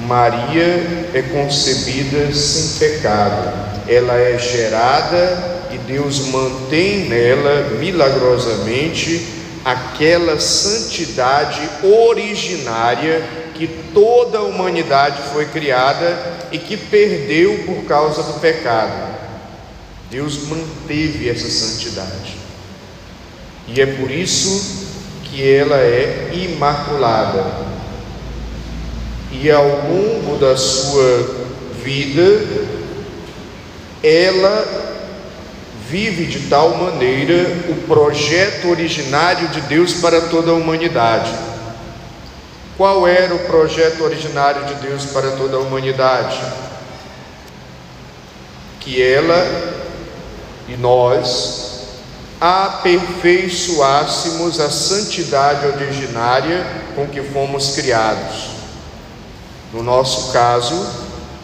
Maria 0.00 1.08
é 1.14 1.22
concebida 1.32 2.34
sem 2.34 2.78
pecado, 2.78 3.52
ela 3.88 4.14
é 4.18 4.36
gerada 4.38 5.68
e 5.70 5.78
Deus 5.78 6.26
mantém 6.26 7.08
nela 7.08 7.78
milagrosamente 7.78 9.26
aquela 9.64 10.38
santidade 10.40 11.60
originária 11.82 13.22
que 13.58 13.66
toda 13.92 14.38
a 14.38 14.42
humanidade 14.42 15.20
foi 15.32 15.46
criada 15.46 16.16
e 16.52 16.58
que 16.58 16.76
perdeu 16.76 17.64
por 17.66 17.84
causa 17.86 18.22
do 18.22 18.40
pecado. 18.40 19.16
Deus 20.08 20.46
manteve 20.46 21.28
essa 21.28 21.50
santidade. 21.50 22.36
E 23.66 23.80
é 23.80 23.86
por 23.86 24.10
isso 24.12 24.86
que 25.24 25.42
ela 25.46 25.76
é 25.76 26.30
imaculada. 26.32 27.44
E 29.32 29.50
ao 29.50 29.66
longo 29.66 30.38
da 30.38 30.56
sua 30.56 31.48
vida, 31.82 32.46
ela 34.02 34.88
vive 35.90 36.26
de 36.26 36.48
tal 36.48 36.76
maneira 36.76 37.44
o 37.68 37.74
projeto 37.86 38.68
originário 38.68 39.48
de 39.48 39.60
Deus 39.62 39.94
para 39.94 40.22
toda 40.22 40.52
a 40.52 40.54
humanidade. 40.54 41.47
Qual 42.78 43.06
era 43.08 43.34
o 43.34 43.40
projeto 43.40 44.04
originário 44.04 44.64
de 44.66 44.74
Deus 44.74 45.06
para 45.06 45.32
toda 45.32 45.56
a 45.56 45.60
humanidade? 45.60 46.40
Que 48.78 49.02
ela 49.02 49.44
e 50.68 50.76
nós 50.76 51.88
aperfeiçoássemos 52.40 54.60
a 54.60 54.70
santidade 54.70 55.66
originária 55.66 56.64
com 56.94 57.08
que 57.08 57.20
fomos 57.20 57.74
criados. 57.74 58.50
No 59.72 59.82
nosso 59.82 60.30
caso, 60.30 60.86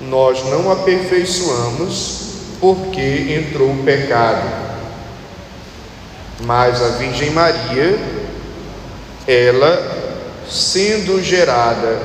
nós 0.02 0.44
não 0.44 0.70
aperfeiçoamos 0.70 2.20
porque 2.60 3.44
entrou 3.44 3.72
o 3.72 3.82
pecado. 3.82 4.62
Mas 6.46 6.80
a 6.80 6.90
Virgem 6.90 7.30
Maria, 7.30 7.98
ela 9.26 10.03
sendo 10.50 11.22
gerada 11.22 12.00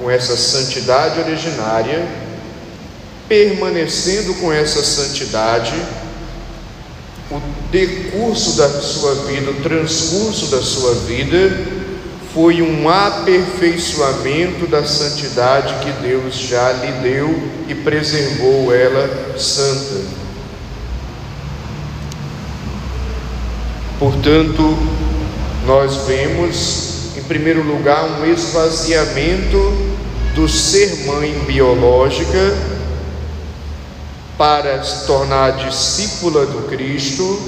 com 0.00 0.10
essa 0.10 0.36
santidade 0.36 1.20
originária, 1.20 2.06
permanecendo 3.28 4.34
com 4.34 4.52
essa 4.52 4.82
santidade, 4.82 5.74
o 7.30 7.40
decurso 7.70 8.56
da 8.56 8.68
sua 8.68 9.14
vida, 9.26 9.50
o 9.50 9.62
transcurso 9.62 10.46
da 10.48 10.60
sua 10.60 10.94
vida, 10.94 11.82
foi 12.34 12.62
um 12.62 12.88
aperfeiçoamento 12.88 14.66
da 14.66 14.84
santidade 14.84 15.74
que 15.84 15.92
Deus 16.02 16.34
já 16.34 16.72
lhe 16.72 16.92
deu 17.02 17.28
e 17.68 17.74
preservou 17.74 18.74
ela 18.74 19.38
santa. 19.38 20.22
Portanto, 23.98 24.76
nós 25.66 26.06
vemos, 26.06 26.88
em 26.88 26.91
primeiro 27.32 27.62
lugar, 27.62 28.20
um 28.20 28.30
esvaziamento 28.30 29.56
do 30.34 30.46
ser 30.46 31.06
mãe 31.06 31.32
biológica 31.46 32.54
para 34.36 34.84
se 34.84 35.06
tornar 35.06 35.52
discípula 35.52 36.44
do 36.44 36.68
Cristo 36.68 37.40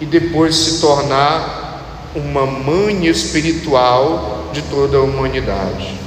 e 0.00 0.06
depois 0.06 0.54
se 0.54 0.80
tornar 0.80 2.12
uma 2.14 2.46
mãe 2.46 3.08
espiritual 3.08 4.50
de 4.52 4.62
toda 4.62 4.98
a 4.98 5.02
humanidade. 5.02 5.98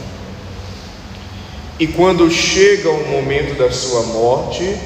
E 1.78 1.86
quando 1.86 2.32
chega 2.32 2.90
o 2.90 3.10
momento 3.10 3.58
da 3.58 3.70
sua 3.74 4.04
morte, 4.04 4.78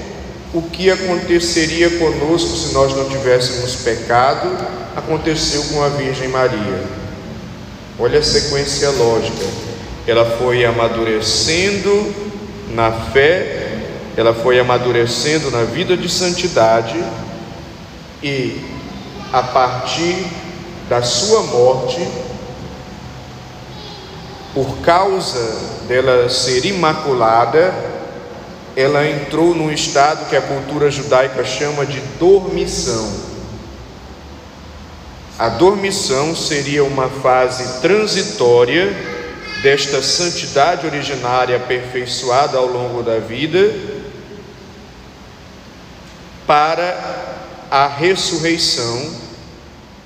o 0.51 0.63
que 0.63 0.89
aconteceria 0.89 1.91
conosco 1.91 2.57
se 2.57 2.73
nós 2.73 2.95
não 2.95 3.07
tivéssemos 3.07 3.75
pecado, 3.75 4.49
aconteceu 4.95 5.61
com 5.65 5.83
a 5.83 5.89
Virgem 5.89 6.29
Maria. 6.29 7.04
Olha 7.97 8.19
a 8.19 8.23
sequência 8.23 8.89
lógica. 8.91 9.45
Ela 10.05 10.25
foi 10.37 10.65
amadurecendo 10.65 12.13
na 12.69 12.91
fé, 12.91 13.79
ela 14.17 14.33
foi 14.33 14.59
amadurecendo 14.59 15.49
na 15.49 15.63
vida 15.63 15.95
de 15.95 16.09
santidade 16.09 17.01
e 18.21 18.61
a 19.31 19.41
partir 19.41 20.25
da 20.89 21.01
sua 21.01 21.43
morte, 21.43 22.05
por 24.53 24.77
causa 24.79 25.85
dela 25.87 26.29
ser 26.29 26.65
imaculada, 26.65 27.73
ela 28.75 29.07
entrou 29.07 29.55
num 29.55 29.71
estado 29.71 30.29
que 30.29 30.35
a 30.35 30.41
cultura 30.41 30.91
judaica 30.91 31.43
chama 31.45 31.85
de 31.85 31.99
dormição. 32.19 33.34
A 35.37 35.49
dormição 35.49 36.33
seria 36.33 36.83
uma 36.83 37.09
fase 37.09 37.81
transitória 37.81 38.95
desta 39.61 40.01
santidade 40.01 40.85
originária 40.85 41.57
aperfeiçoada 41.57 42.57
ao 42.57 42.67
longo 42.67 43.03
da 43.03 43.19
vida 43.19 43.73
para 46.47 47.25
a 47.69 47.87
ressurreição 47.87 49.25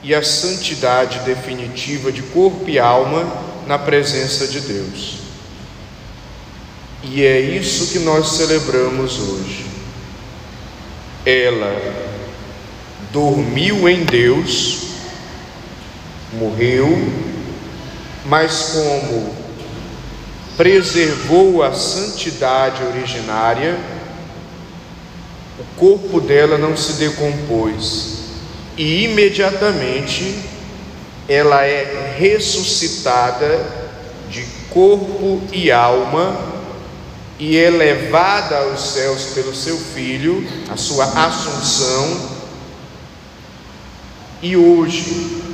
e 0.02 0.16
a 0.16 0.24
santidade 0.24 1.20
definitiva 1.20 2.12
de 2.12 2.24
corpo 2.24 2.68
e 2.68 2.80
alma 2.80 3.28
na 3.68 3.78
presença 3.78 4.48
de 4.48 4.62
Deus. 4.62 5.20
E 7.04 7.24
é 7.24 7.40
isso 7.40 7.92
que 7.92 8.00
nós 8.00 8.30
celebramos 8.30 9.20
hoje. 9.20 9.66
Ela 11.26 11.76
dormiu 13.12 13.88
em 13.88 14.04
Deus, 14.04 14.89
morreu, 16.34 16.88
mas 18.26 18.72
como 18.74 19.36
preservou 20.56 21.64
a 21.64 21.74
santidade 21.74 22.84
originária, 22.84 23.78
o 25.60 25.80
corpo 25.80 26.20
dela 26.20 26.58
não 26.58 26.76
se 26.76 26.94
decompôs. 26.94 28.20
E 28.78 29.04
imediatamente 29.06 30.40
ela 31.28 31.66
é 31.66 32.16
ressuscitada 32.18 33.66
de 34.30 34.44
corpo 34.70 35.42
e 35.52 35.72
alma 35.72 36.38
e 37.40 37.56
elevada 37.56 38.58
aos 38.58 38.82
céus 38.82 39.28
pelo 39.34 39.56
seu 39.56 39.78
filho, 39.78 40.46
a 40.70 40.76
sua 40.76 41.06
assunção, 41.06 42.38
e 44.42 44.58
hoje 44.58 45.49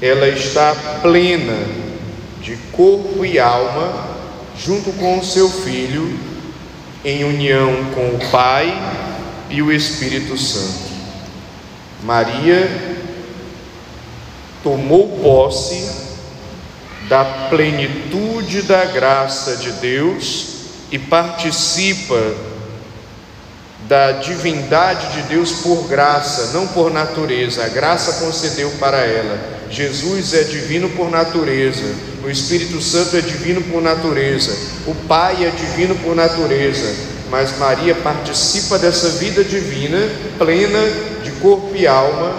ela 0.00 0.28
está 0.28 0.74
plena 1.02 1.56
de 2.40 2.56
corpo 2.72 3.24
e 3.24 3.38
alma, 3.38 4.06
junto 4.56 4.92
com 4.92 5.18
o 5.18 5.24
seu 5.24 5.48
filho, 5.48 6.18
em 7.04 7.24
união 7.24 7.86
com 7.94 8.08
o 8.08 8.30
Pai 8.30 8.72
e 9.50 9.62
o 9.62 9.72
Espírito 9.72 10.36
Santo. 10.36 10.92
Maria 12.02 12.96
tomou 14.62 15.18
posse 15.22 16.04
da 17.08 17.24
plenitude 17.50 18.62
da 18.62 18.84
graça 18.86 19.56
de 19.56 19.72
Deus 19.72 20.54
e 20.90 20.98
participa 20.98 22.34
da 23.88 24.12
divindade 24.12 25.12
de 25.14 25.22
Deus 25.28 25.52
por 25.62 25.86
graça, 25.88 26.52
não 26.52 26.66
por 26.66 26.90
natureza. 26.90 27.64
A 27.64 27.68
graça 27.68 28.24
concedeu 28.24 28.70
para 28.80 28.98
ela. 28.98 29.54
Jesus 29.70 30.34
é 30.34 30.44
divino 30.44 30.88
por 30.90 31.10
natureza, 31.10 31.82
o 32.24 32.30
Espírito 32.30 32.80
Santo 32.80 33.16
é 33.16 33.20
divino 33.20 33.60
por 33.62 33.82
natureza, 33.82 34.54
o 34.86 34.94
Pai 35.08 35.44
é 35.44 35.50
divino 35.50 35.96
por 35.96 36.14
natureza, 36.14 36.94
mas 37.28 37.58
Maria 37.58 37.94
participa 37.96 38.78
dessa 38.78 39.08
vida 39.10 39.42
divina, 39.42 39.98
plena 40.38 40.78
de 41.24 41.30
corpo 41.32 41.74
e 41.74 41.86
alma, 41.86 42.32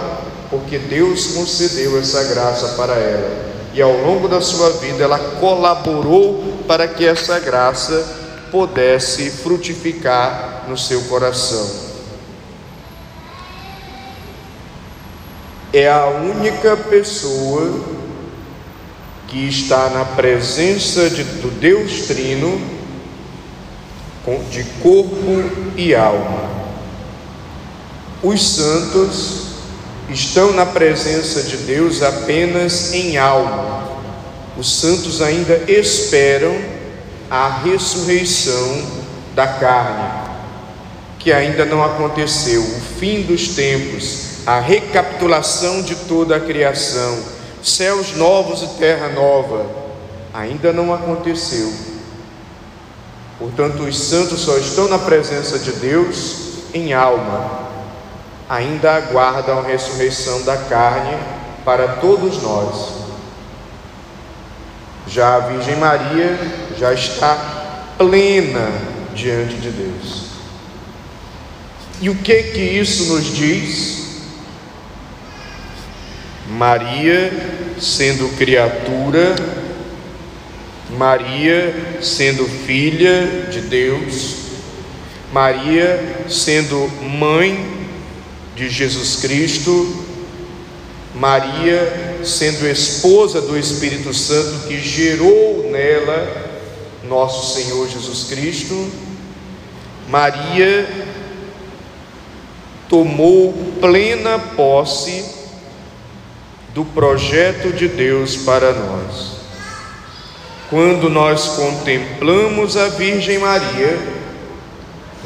porque 0.50 0.78
Deus 0.78 1.28
concedeu 1.28 2.00
essa 2.00 2.24
graça 2.24 2.70
para 2.78 2.94
ela. 2.94 3.46
E 3.74 3.82
ao 3.82 3.92
longo 3.92 4.30
da 4.30 4.40
sua 4.40 4.70
vida 4.70 5.04
ela 5.04 5.20
colaborou 5.20 6.64
para 6.66 6.88
que 6.88 7.06
essa 7.06 7.38
graça 7.40 8.25
pudesse 8.52 9.30
frutificar 9.30 10.66
no 10.68 10.78
seu 10.78 11.02
coração. 11.04 11.86
É 15.74 15.90
a 15.90 16.06
única 16.08 16.78
pessoa 16.78 17.84
que 19.28 19.48
está 19.48 19.90
na 19.90 20.06
presença 20.06 21.10
de, 21.10 21.24
do 21.24 21.52
Deus 21.52 22.08
Trino 22.08 22.76
de 24.50 24.64
corpo 24.82 25.44
e 25.76 25.94
alma. 25.94 26.50
Os 28.24 28.42
santos 28.42 29.46
estão 30.10 30.52
na 30.54 30.66
presença 30.66 31.44
de 31.44 31.58
Deus 31.58 32.02
apenas 32.02 32.94
em 32.94 33.18
alma. 33.18 33.86
Os 34.58 34.80
santos 34.80 35.22
ainda 35.22 35.64
esperam 35.68 36.56
a 37.36 37.50
ressurreição 37.66 38.82
da 39.36 39.46
carne, 39.46 40.10
que 41.20 41.34
ainda 41.34 41.66
não 41.66 41.84
aconteceu, 41.84 42.62
o 42.62 42.82
fim 42.98 43.24
dos 43.24 43.50
tempos, 43.50 44.48
a 44.48 44.58
recapitulação 44.62 45.82
de 45.82 45.96
toda 45.96 46.38
a 46.38 46.40
criação, 46.40 47.20
céus 47.62 48.16
novos 48.16 48.62
e 48.64 48.68
terra 48.80 49.10
nova, 49.10 49.66
ainda 50.34 50.72
não 50.72 50.94
aconteceu. 50.94 51.74
Portanto, 53.38 53.84
os 53.84 54.00
santos 54.00 54.40
só 54.40 54.56
estão 54.56 54.88
na 54.88 55.00
presença 55.00 55.60
de 55.60 55.74
Deus 55.74 56.38
em 56.74 56.94
alma, 56.94 57.68
ainda 58.50 58.96
aguardam 58.96 59.60
a 59.60 59.64
ressurreição 59.64 60.42
da 60.44 60.56
carne 60.56 61.18
para 61.66 61.96
todos 61.96 62.42
nós. 62.42 62.94
Já 65.06 65.36
a 65.36 65.40
Virgem 65.40 65.76
Maria 65.76 66.65
já 66.80 66.94
está 66.94 67.96
plena 67.98 68.70
diante 69.14 69.56
de 69.56 69.70
Deus. 69.70 70.26
E 72.02 72.10
o 72.10 72.16
que 72.16 72.44
que 72.44 72.60
isso 72.60 73.14
nos 73.14 73.36
diz? 73.36 74.06
Maria 76.50 77.32
sendo 77.80 78.30
criatura, 78.38 79.36
Maria 80.98 81.98
sendo 82.02 82.46
filha 82.46 83.48
de 83.50 83.62
Deus, 83.62 84.36
Maria 85.34 86.26
sendo 86.30 86.90
mãe 87.02 87.88
de 88.56 88.70
Jesus 88.70 89.18
Cristo, 89.22 90.06
Maria 91.16 92.20
sendo 92.24 92.68
esposa 92.68 93.42
do 93.42 93.58
Espírito 93.58 94.14
Santo 94.14 94.68
que 94.68 94.80
gerou 94.80 95.70
nela 95.72 96.45
nosso 97.08 97.54
Senhor 97.56 97.88
Jesus 97.88 98.26
Cristo, 98.30 98.92
Maria 100.08 100.88
tomou 102.88 103.54
plena 103.80 104.38
posse 104.40 105.26
do 106.74 106.86
projeto 106.86 107.72
de 107.72 107.88
Deus 107.88 108.36
para 108.38 108.74
nós. 108.74 109.36
Quando 110.70 111.10
nós 111.10 111.50
contemplamos 111.50 112.76
a 112.76 112.90
Virgem 112.90 113.40
Maria, 113.40 113.98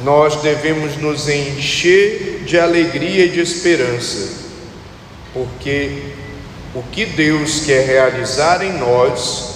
nós 0.04 0.38
devemos 0.38 0.98
nos 0.98 1.28
encher 1.28 2.44
de 2.46 2.60
alegria 2.60 3.26
e 3.26 3.30
de 3.30 3.40
esperança, 3.40 4.48
porque 5.34 6.04
o 6.74 6.84
que 6.84 7.06
Deus 7.06 7.62
quer 7.66 7.86
realizar 7.86 8.64
em 8.64 8.74
nós, 8.78 9.49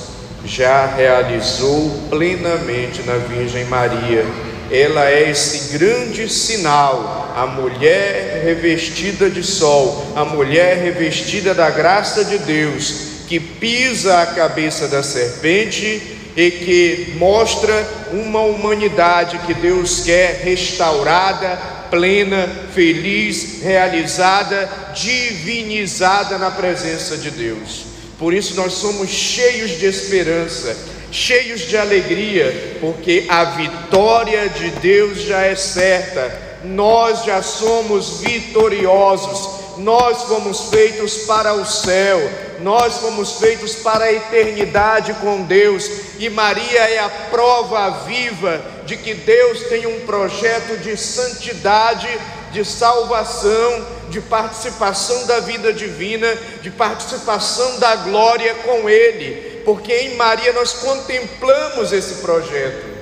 já 0.45 0.85
realizou 0.85 2.07
plenamente 2.09 3.01
na 3.03 3.15
Virgem 3.15 3.65
Maria. 3.65 4.25
Ela 4.71 5.09
é 5.09 5.29
esse 5.29 5.77
grande 5.77 6.27
sinal, 6.29 7.33
a 7.35 7.45
mulher 7.45 8.41
revestida 8.43 9.29
de 9.29 9.43
sol, 9.43 10.13
a 10.15 10.25
mulher 10.25 10.77
revestida 10.77 11.53
da 11.53 11.69
graça 11.69 12.25
de 12.25 12.37
Deus, 12.39 12.93
que 13.27 13.39
pisa 13.39 14.21
a 14.21 14.25
cabeça 14.25 14.87
da 14.87 15.03
serpente 15.03 16.01
e 16.35 16.51
que 16.51 17.13
mostra 17.17 17.87
uma 18.11 18.41
humanidade 18.41 19.37
que 19.45 19.53
Deus 19.53 20.01
quer 20.01 20.41
restaurada, 20.43 21.55
plena, 21.89 22.49
feliz, 22.73 23.61
realizada, 23.61 24.69
divinizada 24.95 26.37
na 26.39 26.49
presença 26.49 27.15
de 27.17 27.29
Deus. 27.29 27.92
Por 28.23 28.33
isso 28.33 28.55
nós 28.55 28.75
somos 28.75 29.09
cheios 29.09 29.71
de 29.71 29.85
esperança, 29.85 30.77
cheios 31.11 31.59
de 31.67 31.75
alegria, 31.75 32.77
porque 32.79 33.25
a 33.27 33.43
vitória 33.43 34.47
de 34.47 34.69
Deus 34.79 35.23
já 35.23 35.41
é 35.41 35.57
certa. 35.57 36.33
Nós 36.63 37.25
já 37.25 37.41
somos 37.41 38.21
vitoriosos. 38.21 39.61
Nós 39.77 40.23
fomos 40.23 40.69
feitos 40.69 41.25
para 41.25 41.53
o 41.55 41.65
céu, 41.65 42.21
nós 42.61 42.99
fomos 42.99 43.39
feitos 43.39 43.75
para 43.75 44.05
a 44.05 44.13
eternidade 44.13 45.15
com 45.15 45.41
Deus, 45.41 45.89
e 46.19 46.29
Maria 46.29 46.79
é 46.79 46.99
a 46.99 47.09
prova 47.09 48.05
viva 48.05 48.61
de 48.85 48.95
que 48.95 49.15
Deus 49.15 49.63
tem 49.63 49.87
um 49.87 50.01
projeto 50.01 50.77
de 50.77 50.95
santidade, 50.95 52.07
de 52.51 52.63
salvação, 52.63 53.83
de 54.09 54.21
participação 54.21 55.25
da 55.25 55.39
vida 55.39 55.73
divina, 55.73 56.35
de 56.61 56.69
participação 56.71 57.79
da 57.79 57.95
glória 57.97 58.53
com 58.55 58.89
Ele, 58.89 59.61
porque 59.65 59.93
em 59.93 60.15
Maria 60.15 60.53
nós 60.53 60.73
contemplamos 60.73 61.91
esse 61.91 62.15
projeto. 62.15 62.93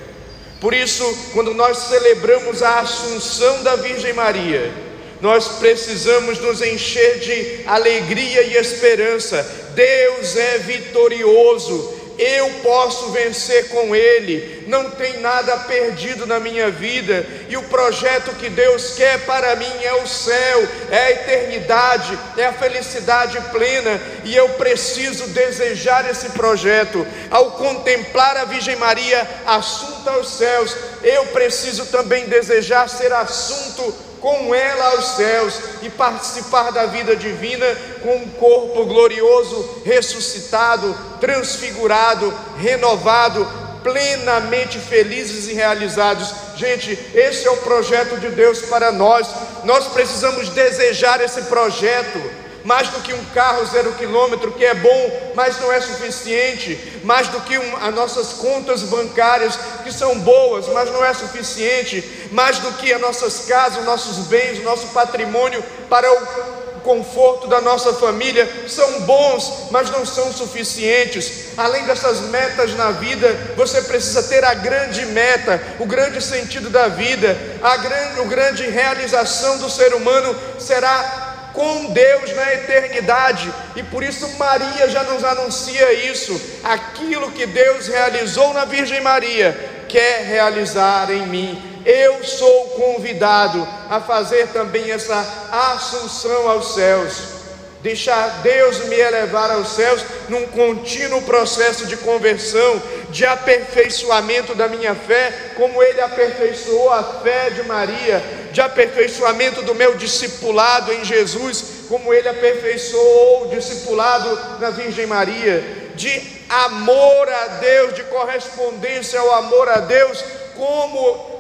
Por 0.60 0.74
isso, 0.74 1.04
quando 1.34 1.54
nós 1.54 1.78
celebramos 1.78 2.62
a 2.62 2.80
Assunção 2.80 3.64
da 3.64 3.76
Virgem 3.76 4.14
Maria, 4.14 4.72
nós 5.20 5.48
precisamos 5.60 6.40
nos 6.40 6.62
encher 6.62 7.20
de 7.20 7.68
alegria 7.68 8.42
e 8.44 8.58
esperança. 8.58 9.44
Deus 9.76 10.36
é 10.36 10.58
vitorioso, 10.60 12.01
eu 12.22 12.52
posso 12.62 13.10
vencer 13.10 13.70
com 13.70 13.96
Ele, 13.96 14.64
não 14.68 14.92
tem 14.92 15.20
nada 15.20 15.58
perdido 15.58 16.28
na 16.28 16.40
minha 16.40 16.70
vida, 16.70 17.26
e 17.50 17.58
o 17.58 17.64
projeto 17.64 18.36
que 18.36 18.48
Deus 18.48 18.94
quer 18.94 19.26
para 19.26 19.56
mim 19.56 19.84
é 19.84 19.96
o 19.96 20.08
céu, 20.08 20.68
é 20.92 20.98
a 20.98 21.12
eternidade, 21.12 22.18
é 22.38 22.46
a 22.46 22.54
felicidade 22.54 23.42
plena, 23.52 24.00
e 24.24 24.36
eu 24.36 24.50
preciso 24.50 25.30
desejar 25.30 26.08
esse 26.08 26.30
projeto. 26.30 27.08
Ao 27.32 27.54
contemplar 27.54 28.38
a 28.38 28.46
Virgem 28.46 28.76
Maria 28.76 29.28
assunta 29.48 30.12
aos 30.12 30.30
céus, 30.30 30.78
eu 31.02 31.26
preciso 31.28 31.88
também 31.88 32.26
desejar 32.26 32.88
ser 32.88 33.12
assunto 33.12 34.11
com 34.22 34.54
ela 34.54 34.92
aos 34.92 35.16
céus 35.16 35.60
e 35.82 35.90
participar 35.90 36.72
da 36.72 36.86
vida 36.86 37.16
divina 37.16 37.66
com 38.04 38.16
um 38.16 38.30
corpo 38.30 38.86
glorioso, 38.86 39.82
ressuscitado, 39.84 40.96
transfigurado, 41.20 42.32
renovado, 42.58 43.46
plenamente 43.84 44.78
felizes 44.78 45.50
e 45.50 45.54
realizados. 45.54 46.34
Gente, 46.56 46.92
esse 47.16 47.48
é 47.48 47.52
o 47.52 47.58
projeto 47.58 48.20
de 48.20 48.30
Deus 48.30 48.62
para 48.62 48.92
nós. 48.92 49.28
Nós 49.64 49.88
precisamos 49.88 50.50
desejar 50.50 51.20
esse 51.20 51.42
projeto 51.44 52.41
mais 52.64 52.90
do 52.90 53.00
que 53.02 53.14
um 53.14 53.26
carro 53.34 53.66
zero 53.66 53.94
quilômetro, 53.94 54.52
que 54.52 54.66
é 54.66 54.74
bom, 54.74 55.32
mas 55.36 55.60
não 55.60 55.72
é 55.72 55.82
suficiente, 55.82 57.02
mais 57.04 57.28
do 57.28 57.40
que 57.42 57.58
um, 57.58 57.78
as 57.78 57.94
nossas 57.94 58.34
contas 58.34 58.84
bancárias, 58.84 59.58
que 59.84 59.92
são 59.92 60.20
boas, 60.20 60.68
mas 60.68 60.92
não 60.92 61.04
é 61.04 61.14
suficiente, 61.14 62.28
mais 62.32 62.60
do 62.60 62.72
que 62.74 62.94
as 62.94 63.02
nossas 63.02 63.46
casas, 63.46 63.84
nossos 63.86 64.28
bens, 64.28 64.60
o 64.60 64.64
nosso 64.64 64.88
patrimônio 64.88 65.64
para 65.90 66.12
o 66.12 66.62
conforto 66.84 67.48
da 67.48 67.62
nossa 67.62 67.94
família 67.94 68.48
são 68.68 69.02
bons, 69.02 69.70
mas 69.72 69.90
não 69.90 70.06
são 70.06 70.32
suficientes. 70.32 71.50
Além 71.58 71.86
dessas 71.86 72.22
metas 72.22 72.76
na 72.76 72.92
vida, 72.92 73.54
você 73.56 73.82
precisa 73.84 74.24
ter 74.24 74.44
a 74.44 74.54
grande 74.54 75.06
meta, 75.08 75.62
o 75.80 75.86
grande 75.86 76.22
sentido 76.22 76.70
da 76.70 76.88
vida, 76.88 77.38
a 77.62 77.78
grande, 77.78 78.22
a 78.22 78.26
grande 78.26 78.70
realização 78.70 79.58
do 79.60 79.70
ser 79.70 79.94
humano 79.94 80.36
será 80.60 81.31
com 81.54 81.92
Deus 81.92 82.34
na 82.36 82.54
eternidade, 82.54 83.52
e 83.76 83.84
por 83.84 84.04
isso 84.04 84.28
Maria 84.38 84.90
já 84.90 85.04
nos 85.04 85.24
anuncia 85.24 85.94
isso. 85.94 86.40
Aquilo 86.64 87.32
que 87.32 87.46
Deus 87.46 87.88
realizou 87.88 88.54
na 88.54 88.66
Virgem 88.66 89.02
Maria, 89.02 89.86
quer 89.88 90.26
realizar 90.26 91.12
em 91.12 91.28
mim. 91.28 91.82
Eu 91.86 92.24
sou 92.24 92.66
convidado 92.70 93.68
a 93.90 94.00
fazer 94.00 94.48
também 94.48 94.92
essa 94.92 95.50
assunção 95.52 96.50
aos 96.50 96.76
céus 96.76 97.42
deixar 97.82 98.42
Deus 98.44 98.86
me 98.86 98.96
elevar 98.96 99.52
aos 99.52 99.70
céus 99.70 100.04
num 100.30 100.46
contínuo 100.48 101.22
processo 101.24 101.88
de 101.88 101.98
conversão, 101.98 102.82
de 103.10 103.26
aperfeiçoamento 103.26 104.56
da 104.56 104.68
minha 104.68 104.96
fé, 104.96 105.34
como 105.56 105.82
Ele 105.82 106.02
aperfeiçoou 106.02 106.92
a 106.92 107.04
fé 107.04 107.50
de 107.50 107.64
Maria, 107.64 108.24
de 108.52 108.62
aperfeiçoamento 108.62 109.62
do 109.62 109.74
meu 109.74 109.96
discipulado 109.96 110.92
em 110.92 111.04
Jesus, 111.04 111.64
como 111.88 112.14
Ele 112.14 112.28
aperfeiçoou 112.28 113.46
o 113.46 113.48
discipulado 113.50 114.60
na 114.60 114.70
Virgem 114.70 115.06
Maria, 115.06 115.92
de 115.96 116.22
amor 116.50 117.30
a 117.30 117.48
Deus, 117.60 117.94
de 117.96 118.04
correspondência 118.04 119.20
ao 119.20 119.34
amor 119.36 119.70
a 119.70 119.78
Deus, 119.80 120.24
como 120.56 121.32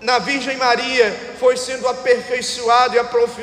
na 0.00 0.18
Virgem 0.18 0.56
Maria 0.56 1.34
foi 1.38 1.56
sendo 1.56 1.86
aperfeiçoado 1.86 2.96
e 2.96 3.00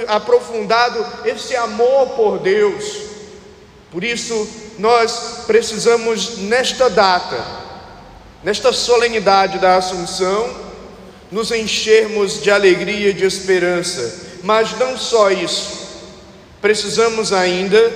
aprofundado 0.07 1.05
esse 1.25 1.55
amor 1.55 2.09
por 2.09 2.39
Deus. 2.39 3.09
Por 3.91 4.03
isso, 4.03 4.47
nós 4.77 5.43
precisamos, 5.47 6.37
nesta 6.37 6.89
data, 6.89 7.43
nesta 8.43 8.71
solenidade 8.71 9.57
da 9.57 9.77
Assunção, 9.77 10.68
nos 11.31 11.51
enchermos 11.51 12.41
de 12.41 12.49
alegria 12.49 13.09
e 13.09 13.13
de 13.13 13.25
esperança. 13.25 14.27
Mas 14.43 14.77
não 14.77 14.97
só 14.97 15.31
isso, 15.31 15.87
precisamos 16.61 17.31
ainda 17.31 17.91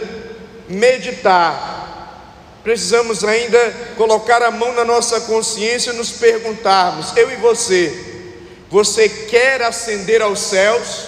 meditar, 0.70 2.60
precisamos 2.64 3.24
ainda 3.24 3.74
colocar 3.98 4.42
a 4.42 4.52
mão 4.52 4.74
na 4.74 4.86
nossa 4.86 5.22
consciência 5.22 5.92
e 5.92 5.96
nos 5.96 6.12
perguntarmos, 6.12 7.16
eu 7.16 7.32
e 7.32 7.36
você, 7.38 8.14
você 8.70 9.08
quer 9.08 9.62
ascender 9.62 10.22
aos 10.22 10.40
céus? 10.40 11.08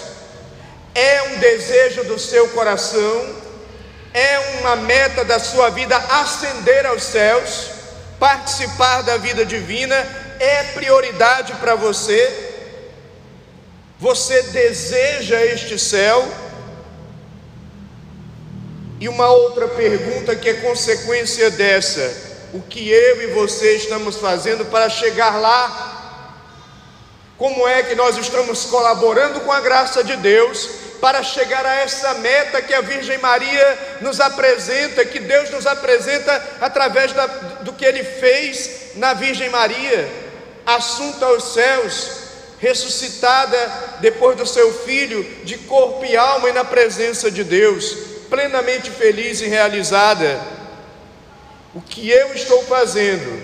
É 0.94 1.22
um 1.24 1.38
desejo 1.38 2.04
do 2.04 2.18
seu 2.18 2.48
coração? 2.48 3.46
É 4.14 4.38
uma 4.60 4.76
meta 4.76 5.24
da 5.24 5.38
sua 5.38 5.68
vida 5.68 5.96
ascender 5.96 6.86
aos 6.86 7.02
céus? 7.02 7.70
Participar 8.18 9.02
da 9.02 9.18
vida 9.18 9.44
divina 9.44 10.25
é 10.40 10.64
prioridade 10.74 11.52
para 11.54 11.74
você? 11.74 12.54
Você 13.98 14.42
deseja 14.42 15.42
este 15.44 15.78
céu? 15.78 16.26
E 19.00 19.08
uma 19.08 19.28
outra 19.28 19.68
pergunta 19.68 20.36
que 20.36 20.48
é 20.48 20.54
consequência 20.54 21.50
dessa: 21.50 22.14
o 22.52 22.60
que 22.60 22.88
eu 22.90 23.22
e 23.22 23.26
você 23.28 23.76
estamos 23.76 24.16
fazendo 24.16 24.64
para 24.66 24.88
chegar 24.88 25.40
lá? 25.40 25.94
Como 27.36 27.68
é 27.68 27.82
que 27.82 27.94
nós 27.94 28.16
estamos 28.16 28.64
colaborando 28.64 29.40
com 29.40 29.52
a 29.52 29.60
graça 29.60 30.02
de 30.02 30.16
Deus 30.16 30.68
para 31.00 31.22
chegar 31.22 31.64
a 31.66 31.74
essa 31.74 32.14
meta 32.14 32.62
que 32.62 32.72
a 32.72 32.80
Virgem 32.80 33.18
Maria 33.18 33.98
nos 34.00 34.20
apresenta, 34.20 35.04
que 35.04 35.20
Deus 35.20 35.50
nos 35.50 35.66
apresenta 35.66 36.42
através 36.60 37.12
da, 37.12 37.26
do 37.26 37.74
que 37.74 37.84
Ele 37.84 38.02
fez 38.02 38.92
na 38.96 39.12
Virgem 39.12 39.50
Maria, 39.50 40.25
assunta 40.66 41.26
aos 41.26 41.54
céus, 41.54 42.10
ressuscitada 42.58 43.56
depois 44.00 44.36
do 44.36 44.44
seu 44.44 44.72
filho, 44.72 45.22
de 45.44 45.56
corpo 45.58 46.04
e 46.04 46.16
alma 46.16 46.50
e 46.50 46.52
na 46.52 46.64
presença 46.64 47.30
de 47.30 47.44
Deus, 47.44 47.96
plenamente 48.28 48.90
feliz 48.90 49.40
e 49.40 49.46
realizada. 49.46 50.40
O 51.74 51.80
que 51.80 52.10
eu 52.10 52.34
estou 52.34 52.64
fazendo 52.64 53.42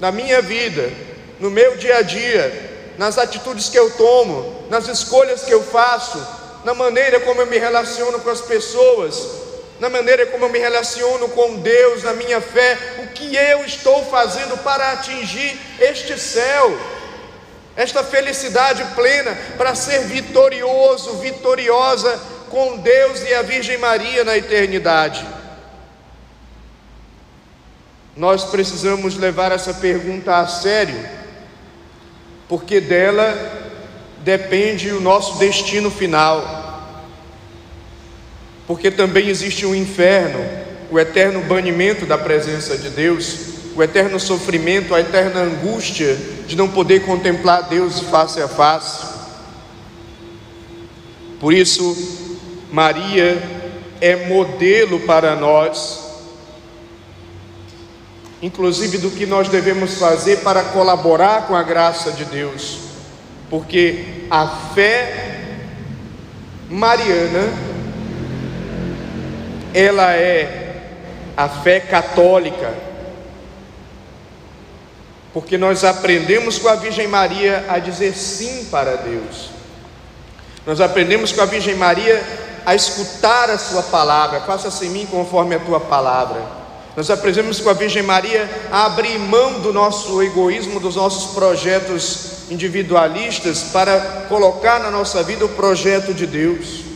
na 0.00 0.10
minha 0.10 0.42
vida, 0.42 0.90
no 1.38 1.50
meu 1.50 1.76
dia 1.76 1.98
a 1.98 2.02
dia, 2.02 2.70
nas 2.98 3.18
atitudes 3.18 3.68
que 3.68 3.78
eu 3.78 3.90
tomo, 3.90 4.66
nas 4.68 4.88
escolhas 4.88 5.42
que 5.42 5.52
eu 5.52 5.62
faço, 5.62 6.18
na 6.64 6.74
maneira 6.74 7.20
como 7.20 7.40
eu 7.40 7.46
me 7.46 7.58
relaciono 7.58 8.18
com 8.20 8.30
as 8.30 8.40
pessoas, 8.40 9.49
na 9.80 9.88
maneira 9.88 10.26
como 10.26 10.44
eu 10.44 10.50
me 10.50 10.58
relaciono 10.58 11.30
com 11.30 11.56
Deus, 11.56 12.02
na 12.02 12.12
minha 12.12 12.40
fé, 12.40 12.76
o 12.98 13.06
que 13.08 13.34
eu 13.34 13.64
estou 13.64 14.04
fazendo 14.04 14.58
para 14.58 14.92
atingir 14.92 15.58
este 15.80 16.20
céu, 16.20 16.78
esta 17.74 18.04
felicidade 18.04 18.84
plena, 18.94 19.34
para 19.56 19.74
ser 19.74 20.00
vitorioso, 20.00 21.14
vitoriosa 21.16 22.20
com 22.50 22.76
Deus 22.76 23.22
e 23.22 23.32
a 23.32 23.40
Virgem 23.40 23.78
Maria 23.78 24.22
na 24.22 24.36
eternidade. 24.36 25.26
Nós 28.14 28.44
precisamos 28.44 29.16
levar 29.16 29.50
essa 29.50 29.72
pergunta 29.72 30.36
a 30.36 30.46
sério 30.46 31.08
porque 32.46 32.80
dela 32.80 33.32
depende 34.18 34.90
o 34.90 35.00
nosso 35.00 35.38
destino 35.38 35.90
final. 35.90 36.59
Porque 38.70 38.88
também 38.88 39.26
existe 39.26 39.66
o 39.66 39.70
um 39.70 39.74
inferno, 39.74 40.38
o 40.92 41.00
eterno 41.00 41.42
banimento 41.42 42.06
da 42.06 42.16
presença 42.16 42.78
de 42.78 42.88
Deus, 42.88 43.36
o 43.74 43.82
eterno 43.82 44.20
sofrimento, 44.20 44.94
a 44.94 45.00
eterna 45.00 45.40
angústia 45.40 46.16
de 46.46 46.54
não 46.54 46.68
poder 46.68 47.00
contemplar 47.00 47.64
Deus 47.64 47.98
face 47.98 48.40
a 48.40 48.46
face. 48.46 49.08
Por 51.40 51.52
isso, 51.52 52.28
Maria 52.70 53.42
é 54.00 54.28
modelo 54.28 55.00
para 55.00 55.34
nós 55.34 56.08
inclusive 58.40 58.98
do 58.98 59.10
que 59.10 59.26
nós 59.26 59.48
devemos 59.48 59.98
fazer 59.98 60.42
para 60.42 60.62
colaborar 60.62 61.48
com 61.48 61.56
a 61.56 61.62
graça 61.64 62.12
de 62.12 62.24
Deus, 62.24 62.78
porque 63.50 64.26
a 64.30 64.46
fé 64.74 65.56
mariana 66.70 67.69
ela 69.74 70.12
é 70.12 70.76
a 71.36 71.48
fé 71.48 71.80
católica, 71.80 72.74
porque 75.32 75.56
nós 75.56 75.84
aprendemos 75.84 76.58
com 76.58 76.68
a 76.68 76.74
Virgem 76.74 77.06
Maria 77.06 77.64
a 77.68 77.78
dizer 77.78 78.14
sim 78.14 78.66
para 78.70 78.96
Deus. 78.96 79.50
Nós 80.66 80.80
aprendemos 80.80 81.32
com 81.32 81.40
a 81.40 81.46
Virgem 81.46 81.76
Maria 81.76 82.22
a 82.66 82.74
escutar 82.74 83.48
a 83.48 83.58
Sua 83.58 83.82
palavra, 83.82 84.40
faça-se 84.40 84.86
em 84.86 84.90
mim 84.90 85.06
conforme 85.06 85.54
a 85.54 85.60
Tua 85.60 85.80
palavra. 85.80 86.60
Nós 86.96 87.08
aprendemos 87.08 87.60
com 87.60 87.70
a 87.70 87.72
Virgem 87.72 88.02
Maria 88.02 88.50
a 88.70 88.86
abrir 88.86 89.18
mão 89.18 89.60
do 89.60 89.72
nosso 89.72 90.20
egoísmo, 90.22 90.80
dos 90.80 90.96
nossos 90.96 91.32
projetos 91.32 92.50
individualistas, 92.50 93.62
para 93.62 94.26
colocar 94.28 94.80
na 94.80 94.90
nossa 94.90 95.22
vida 95.22 95.44
o 95.44 95.48
projeto 95.50 96.12
de 96.12 96.26
Deus. 96.26 96.89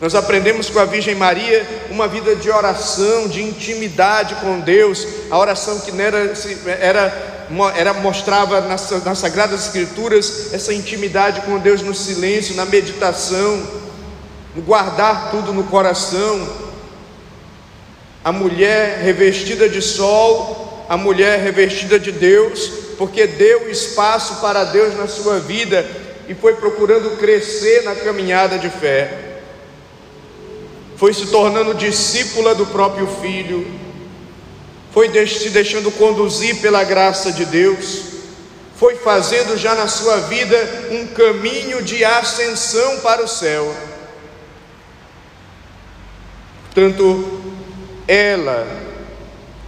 Nós 0.00 0.14
aprendemos 0.14 0.70
com 0.70 0.78
a 0.78 0.86
Virgem 0.86 1.14
Maria 1.14 1.66
uma 1.90 2.08
vida 2.08 2.34
de 2.34 2.50
oração, 2.50 3.28
de 3.28 3.42
intimidade 3.42 4.34
com 4.36 4.58
Deus, 4.58 5.06
a 5.30 5.38
oração 5.38 5.78
que 5.80 5.90
era, 6.00 6.32
era, 6.80 7.46
era 7.76 7.92
mostrava 7.92 8.62
nas, 8.62 8.90
nas 9.04 9.18
Sagradas 9.18 9.66
Escrituras 9.66 10.54
essa 10.54 10.72
intimidade 10.72 11.42
com 11.42 11.58
Deus 11.58 11.82
no 11.82 11.94
silêncio, 11.94 12.56
na 12.56 12.64
meditação, 12.64 13.62
no 14.56 14.62
guardar 14.62 15.30
tudo 15.30 15.52
no 15.52 15.64
coração. 15.64 16.48
A 18.24 18.32
mulher 18.32 19.00
revestida 19.02 19.68
de 19.68 19.82
sol, 19.82 20.86
a 20.88 20.96
mulher 20.96 21.40
revestida 21.40 22.00
de 22.00 22.10
Deus, 22.10 22.72
porque 22.96 23.26
deu 23.26 23.70
espaço 23.70 24.36
para 24.36 24.64
Deus 24.64 24.96
na 24.96 25.06
sua 25.06 25.38
vida 25.38 25.86
e 26.26 26.34
foi 26.34 26.54
procurando 26.54 27.18
crescer 27.18 27.82
na 27.82 27.94
caminhada 27.94 28.58
de 28.58 28.70
fé 28.70 29.29
foi 31.00 31.14
se 31.14 31.28
tornando 31.28 31.72
discípula 31.72 32.54
do 32.54 32.66
próprio 32.66 33.06
Filho, 33.06 33.66
foi 34.92 35.08
se 35.26 35.48
deixando 35.48 35.90
conduzir 35.90 36.60
pela 36.60 36.84
graça 36.84 37.32
de 37.32 37.46
Deus, 37.46 38.02
foi 38.76 38.96
fazendo 38.96 39.56
já 39.56 39.74
na 39.74 39.88
sua 39.88 40.18
vida 40.18 40.58
um 40.90 41.06
caminho 41.06 41.80
de 41.82 42.04
ascensão 42.04 43.00
para 43.00 43.24
o 43.24 43.26
céu. 43.26 43.74
Portanto, 46.66 47.40
ela, 48.06 48.68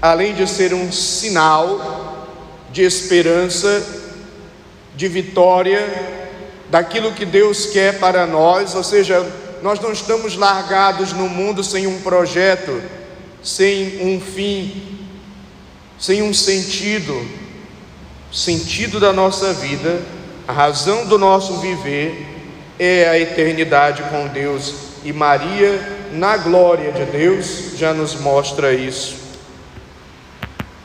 além 0.03 0.35
de 0.35 0.47
ser 0.47 0.75
um 0.75 0.93
sinal 0.93 2.29
de 2.71 2.83
esperança, 2.83 3.83
de 4.95 5.09
vitória, 5.09 5.81
daquilo 6.69 7.13
que 7.13 7.25
Deus 7.25 7.65
quer 7.65 7.99
para 7.99 8.27
nós, 8.27 8.75
ou 8.75 8.85
seja, 8.85 9.27
nós 9.63 9.79
não 9.79 9.93
estamos 9.93 10.37
largados 10.37 11.13
no 11.13 11.29
mundo 11.29 11.63
sem 11.63 11.87
um 11.87 12.01
projeto, 12.01 12.83
sem 13.41 14.03
um 14.03 14.21
fim, 14.21 14.99
sem 15.97 16.21
um 16.21 16.35
sentido. 16.35 17.15
O 18.31 18.35
sentido 18.35 18.99
da 18.99 19.13
nossa 19.13 19.53
vida, 19.53 20.03
a 20.49 20.53
razão 20.53 21.07
do 21.07 21.17
nosso 21.17 21.59
viver 21.59 22.27
é 22.77 23.09
a 23.09 23.17
eternidade 23.17 24.03
com 24.11 24.27
Deus. 24.27 24.75
E 25.05 25.13
Maria, 25.13 25.81
na 26.13 26.37
glória 26.37 26.91
de 26.91 27.05
Deus, 27.05 27.77
já 27.77 27.95
nos 27.95 28.17
mostra 28.17 28.75
isso. 28.75 29.15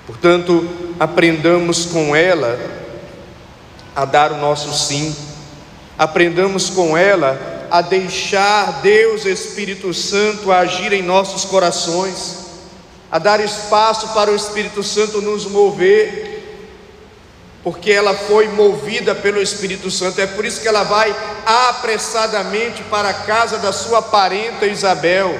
Portanto, 0.06 0.68
aprendamos 1.00 1.86
com 1.88 2.16
ela 2.16 2.60
a 3.96 4.06
dar 4.06 4.32
o 4.32 4.38
nosso 4.38 4.72
sim, 4.72 5.16
aprendamos 5.98 6.70
com 6.70 6.96
ela 6.96 7.57
a 7.70 7.82
deixar 7.82 8.82
Deus 8.82 9.26
Espírito 9.26 9.94
Santo 9.94 10.52
agir 10.52 10.94
em 10.94 11.02
nossos 11.02 11.46
corações, 11.46 12.48
a 13.12 13.20
dar 13.20 13.40
espaço 13.40 14.10
para 14.10 14.32
o 14.32 14.36
Espírito 14.36 14.84
Santo 14.84 15.22
nos 15.22 15.46
mover, 15.46 16.36
porque 17.64 17.92
ela 17.92 18.14
foi 18.14 18.48
movida 18.48 19.14
pelo 19.14 19.42
Espírito 19.42 19.92
Santo, 19.92 20.22
é 20.22 20.28
por 20.28 20.46
isso 20.46 20.62
que 20.62 20.68
ela 20.68 20.84
vai 20.84 21.14
apressadamente 21.46 22.84
para 22.84 23.10
a 23.10 23.14
casa 23.14 23.58
da 23.58 23.74
sua 23.74 24.02
parenta 24.02 24.66
Isabel, 24.66 25.38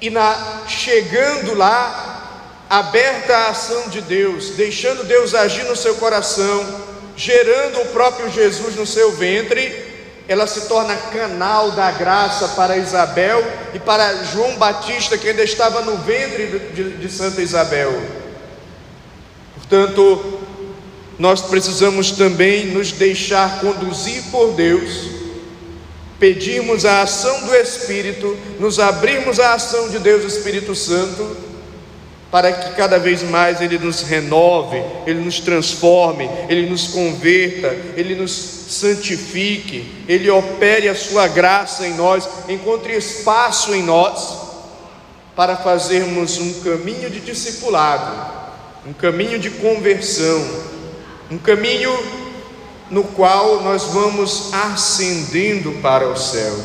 e 0.00 0.10
na, 0.10 0.62
chegando 0.66 1.54
lá, 1.54 2.66
aberta 2.68 3.36
a 3.36 3.48
ação 3.50 3.88
de 3.88 4.00
Deus, 4.00 4.50
deixando 4.50 5.04
Deus 5.04 5.34
agir 5.34 5.64
no 5.64 5.76
seu 5.76 5.94
coração, 5.96 6.82
gerando 7.14 7.82
o 7.82 7.86
próprio 7.86 8.30
Jesus 8.30 8.74
no 8.74 8.86
seu 8.86 9.12
ventre, 9.12 9.91
ela 10.28 10.46
se 10.46 10.62
torna 10.62 10.96
canal 10.96 11.72
da 11.72 11.90
graça 11.90 12.48
para 12.48 12.76
Isabel 12.76 13.44
e 13.74 13.78
para 13.78 14.24
João 14.24 14.56
Batista, 14.56 15.18
que 15.18 15.28
ainda 15.28 15.42
estava 15.42 15.82
no 15.82 15.96
ventre 15.98 16.70
de, 16.74 16.90
de 16.96 17.08
Santa 17.10 17.42
Isabel. 17.42 17.92
Portanto, 19.56 20.40
nós 21.18 21.42
precisamos 21.42 22.12
também 22.12 22.66
nos 22.66 22.92
deixar 22.92 23.60
conduzir 23.60 24.22
por 24.30 24.52
Deus, 24.52 25.10
pedirmos 26.18 26.84
a 26.84 27.02
ação 27.02 27.46
do 27.46 27.54
Espírito, 27.54 28.36
nos 28.58 28.78
abrirmos 28.78 29.40
à 29.40 29.54
ação 29.54 29.88
de 29.88 29.98
Deus, 29.98 30.24
Espírito 30.24 30.74
Santo, 30.74 31.51
para 32.32 32.50
que 32.50 32.74
cada 32.74 32.98
vez 32.98 33.22
mais 33.22 33.60
Ele 33.60 33.78
nos 33.78 34.00
renove, 34.00 34.82
Ele 35.06 35.20
nos 35.20 35.38
transforme, 35.38 36.30
Ele 36.48 36.66
nos 36.66 36.88
converta, 36.88 37.68
Ele 37.94 38.14
nos 38.14 38.32
santifique, 38.32 39.86
Ele 40.08 40.30
opere 40.30 40.88
a 40.88 40.94
Sua 40.94 41.28
graça 41.28 41.86
em 41.86 41.92
nós, 41.92 42.26
encontre 42.48 42.96
espaço 42.96 43.74
em 43.74 43.82
nós, 43.82 44.38
para 45.36 45.58
fazermos 45.58 46.38
um 46.38 46.60
caminho 46.60 47.10
de 47.10 47.20
discipulado, 47.20 48.32
um 48.86 48.94
caminho 48.94 49.38
de 49.38 49.50
conversão, 49.50 50.42
um 51.30 51.36
caminho 51.36 51.92
no 52.90 53.04
qual 53.04 53.62
nós 53.62 53.84
vamos 53.84 54.54
ascendendo 54.54 55.72
para 55.82 56.08
o 56.08 56.16
céu. 56.16 56.58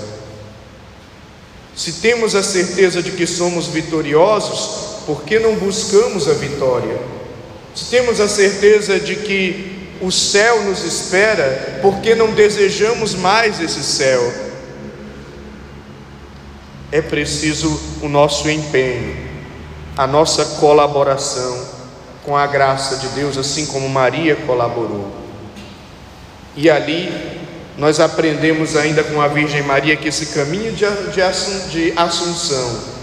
Se 1.76 1.94
temos 1.94 2.36
a 2.36 2.42
certeza 2.42 3.04
de 3.04 3.12
que 3.12 3.28
somos 3.28 3.68
vitoriosos, 3.68 4.97
por 5.08 5.24
que 5.24 5.40
não 5.40 5.56
buscamos 5.56 6.28
a 6.28 6.34
vitória? 6.34 7.00
Se 7.74 7.86
temos 7.86 8.20
a 8.20 8.28
certeza 8.28 9.00
de 9.00 9.16
que 9.16 9.88
o 10.02 10.12
céu 10.12 10.66
nos 10.66 10.84
espera, 10.84 11.80
por 11.82 12.02
que 12.02 12.14
não 12.14 12.34
desejamos 12.34 13.16
mais 13.16 13.62
esse 13.62 13.82
céu? 13.84 14.34
É 16.92 17.02
preciso 17.02 17.80
o 18.02 18.10
nosso 18.10 18.50
empenho, 18.50 19.16
a 19.96 20.06
nossa 20.06 20.44
colaboração 20.60 21.66
com 22.26 22.36
a 22.36 22.46
graça 22.46 22.98
de 22.98 23.08
Deus, 23.10 23.38
assim 23.38 23.66
como 23.66 23.88
Maria 23.88 24.36
colaborou. 24.36 25.10
E 26.54 26.70
ali 26.70 27.40
nós 27.78 28.02
aprendemos 28.02 28.76
ainda 28.76 29.06
com 29.06 29.22
a 29.22 29.30
Virgem 29.30 29.64
Maria 29.64 29.96
que 29.96 30.10
esse 30.10 30.26
caminho 30.28 30.74
de, 30.74 30.86
de 31.14 31.94
Assunção 31.96 32.97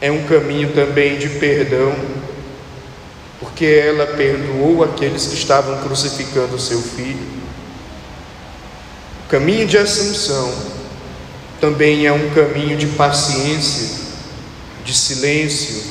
é 0.00 0.10
um 0.10 0.24
caminho 0.24 0.72
também 0.72 1.18
de 1.18 1.28
perdão, 1.28 1.94
porque 3.40 3.64
ela 3.64 4.06
perdoou 4.06 4.84
aqueles 4.84 5.26
que 5.26 5.34
estavam 5.34 5.78
crucificando 5.82 6.56
o 6.56 6.60
seu 6.60 6.80
filho. 6.80 7.26
O 9.24 9.28
caminho 9.28 9.66
de 9.66 9.78
ascensão 9.78 10.52
também 11.60 12.06
é 12.06 12.12
um 12.12 12.30
caminho 12.30 12.76
de 12.76 12.86
paciência, 12.88 14.04
de 14.84 14.94
silêncio, 14.94 15.82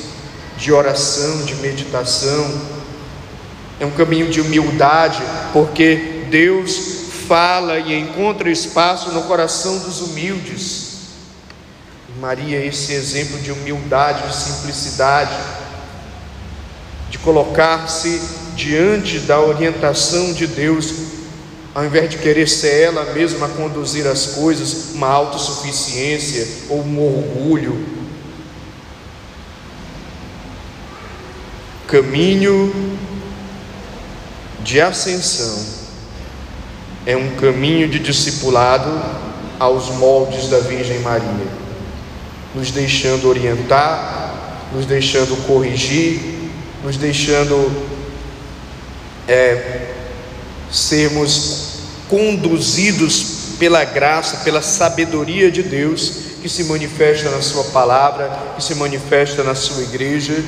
de 0.56 0.72
oração, 0.72 1.44
de 1.44 1.56
meditação. 1.56 2.62
É 3.78 3.84
um 3.84 3.90
caminho 3.90 4.30
de 4.30 4.40
humildade, 4.40 5.22
porque 5.52 6.24
Deus 6.30 6.96
fala 7.26 7.78
e 7.78 7.98
encontra 7.98 8.48
espaço 8.50 9.10
no 9.10 9.22
coração 9.22 9.78
dos 9.80 10.00
humildes. 10.00 10.85
Maria 12.18 12.64
esse 12.64 12.94
exemplo 12.94 13.38
de 13.40 13.52
humildade, 13.52 14.26
de 14.26 14.34
simplicidade, 14.34 15.36
de 17.10 17.18
colocar-se 17.18 18.20
diante 18.54 19.18
da 19.18 19.38
orientação 19.38 20.32
de 20.32 20.46
Deus, 20.46 20.94
ao 21.74 21.84
invés 21.84 22.08
de 22.08 22.16
querer 22.16 22.48
ser 22.48 22.84
ela 22.84 23.12
mesma 23.12 23.48
conduzir 23.50 24.06
as 24.06 24.28
coisas, 24.28 24.94
uma 24.94 25.08
autossuficiência 25.08 26.48
ou 26.70 26.80
um 26.80 26.98
orgulho. 26.98 27.86
Caminho 31.86 32.96
de 34.64 34.80
ascensão 34.80 35.64
é 37.04 37.14
um 37.14 37.36
caminho 37.36 37.88
de 37.88 37.98
discipulado 37.98 38.90
aos 39.60 39.90
moldes 39.90 40.48
da 40.48 40.60
Virgem 40.60 41.00
Maria 41.00 41.65
nos 42.56 42.70
deixando 42.70 43.28
orientar, 43.28 44.34
nos 44.72 44.86
deixando 44.86 45.36
corrigir, 45.46 46.18
nos 46.82 46.96
deixando 46.96 47.70
é, 49.28 49.90
sermos 50.72 51.80
conduzidos 52.08 53.56
pela 53.58 53.84
graça, 53.84 54.38
pela 54.38 54.62
sabedoria 54.62 55.50
de 55.50 55.62
Deus, 55.62 56.12
que 56.40 56.48
se 56.48 56.64
manifesta 56.64 57.30
na 57.30 57.42
Sua 57.42 57.64
palavra, 57.64 58.30
que 58.56 58.64
se 58.64 58.74
manifesta 58.74 59.44
na 59.44 59.54
Sua 59.54 59.82
igreja. 59.82 60.42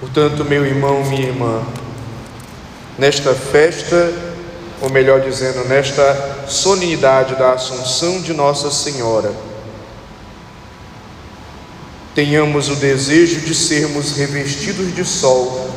Portanto, 0.00 0.42
meu 0.42 0.64
irmão, 0.64 1.04
minha 1.04 1.26
irmã, 1.26 1.62
nesta 2.98 3.34
festa, 3.34 4.10
ou 4.80 4.88
melhor 4.88 5.20
dizendo, 5.20 5.68
nesta 5.68 6.46
solenidade 6.48 7.34
da 7.34 7.52
Assunção 7.52 8.22
de 8.22 8.32
Nossa 8.32 8.70
Senhora, 8.70 9.51
tenhamos 12.14 12.68
o 12.68 12.76
desejo 12.76 13.40
de 13.40 13.54
sermos 13.54 14.16
revestidos 14.16 14.94
de 14.94 15.04
sol, 15.04 15.70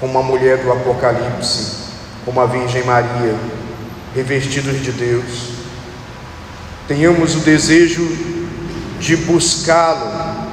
como 0.00 0.18
a 0.18 0.22
mulher 0.22 0.58
do 0.58 0.72
Apocalipse, 0.72 1.88
como 2.24 2.40
a 2.40 2.46
Virgem 2.46 2.84
Maria, 2.84 3.36
revestidos 4.14 4.82
de 4.82 4.92
Deus. 4.92 5.50
Tenhamos 6.86 7.36
o 7.36 7.40
desejo 7.40 8.06
de 8.98 9.16
buscá-lo, 9.16 10.46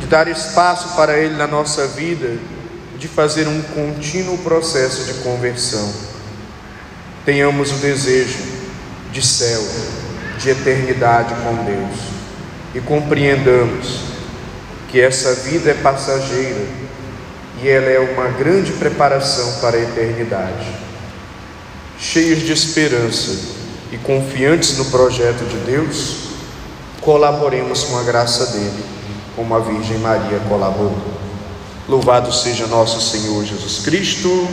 de 0.00 0.06
dar 0.06 0.28
espaço 0.28 0.96
para 0.96 1.18
Ele 1.18 1.36
na 1.36 1.46
nossa 1.46 1.86
vida, 1.88 2.38
de 2.98 3.08
fazer 3.08 3.46
um 3.48 3.60
contínuo 3.62 4.38
processo 4.38 5.04
de 5.04 5.14
conversão. 5.22 5.92
Tenhamos 7.24 7.70
o 7.70 7.76
desejo 7.76 8.38
de 9.12 9.24
céu, 9.24 9.62
de 10.38 10.50
eternidade 10.50 11.34
com 11.42 11.64
Deus 11.64 12.12
e 12.74 12.80
compreendamos 12.80 14.11
que 14.92 15.00
essa 15.00 15.34
vida 15.36 15.70
é 15.70 15.74
passageira 15.74 16.66
e 17.62 17.68
ela 17.68 17.86
é 17.86 17.98
uma 17.98 18.28
grande 18.28 18.72
preparação 18.72 19.54
para 19.58 19.78
a 19.78 19.80
eternidade. 19.80 20.66
Cheios 21.98 22.40
de 22.40 22.52
esperança 22.52 23.30
e 23.90 23.96
confiantes 23.96 24.76
no 24.76 24.84
projeto 24.86 25.48
de 25.48 25.56
Deus, 25.64 26.16
colaboremos 27.00 27.84
com 27.84 27.98
a 27.98 28.02
graça 28.02 28.46
dele, 28.52 28.84
como 29.34 29.54
a 29.54 29.60
Virgem 29.60 29.96
Maria 29.96 30.38
colaborou. 30.46 31.02
Louvado 31.88 32.30
seja 32.30 32.66
nosso 32.66 33.00
Senhor 33.00 33.44
Jesus 33.46 33.78
Cristo. 33.78 34.46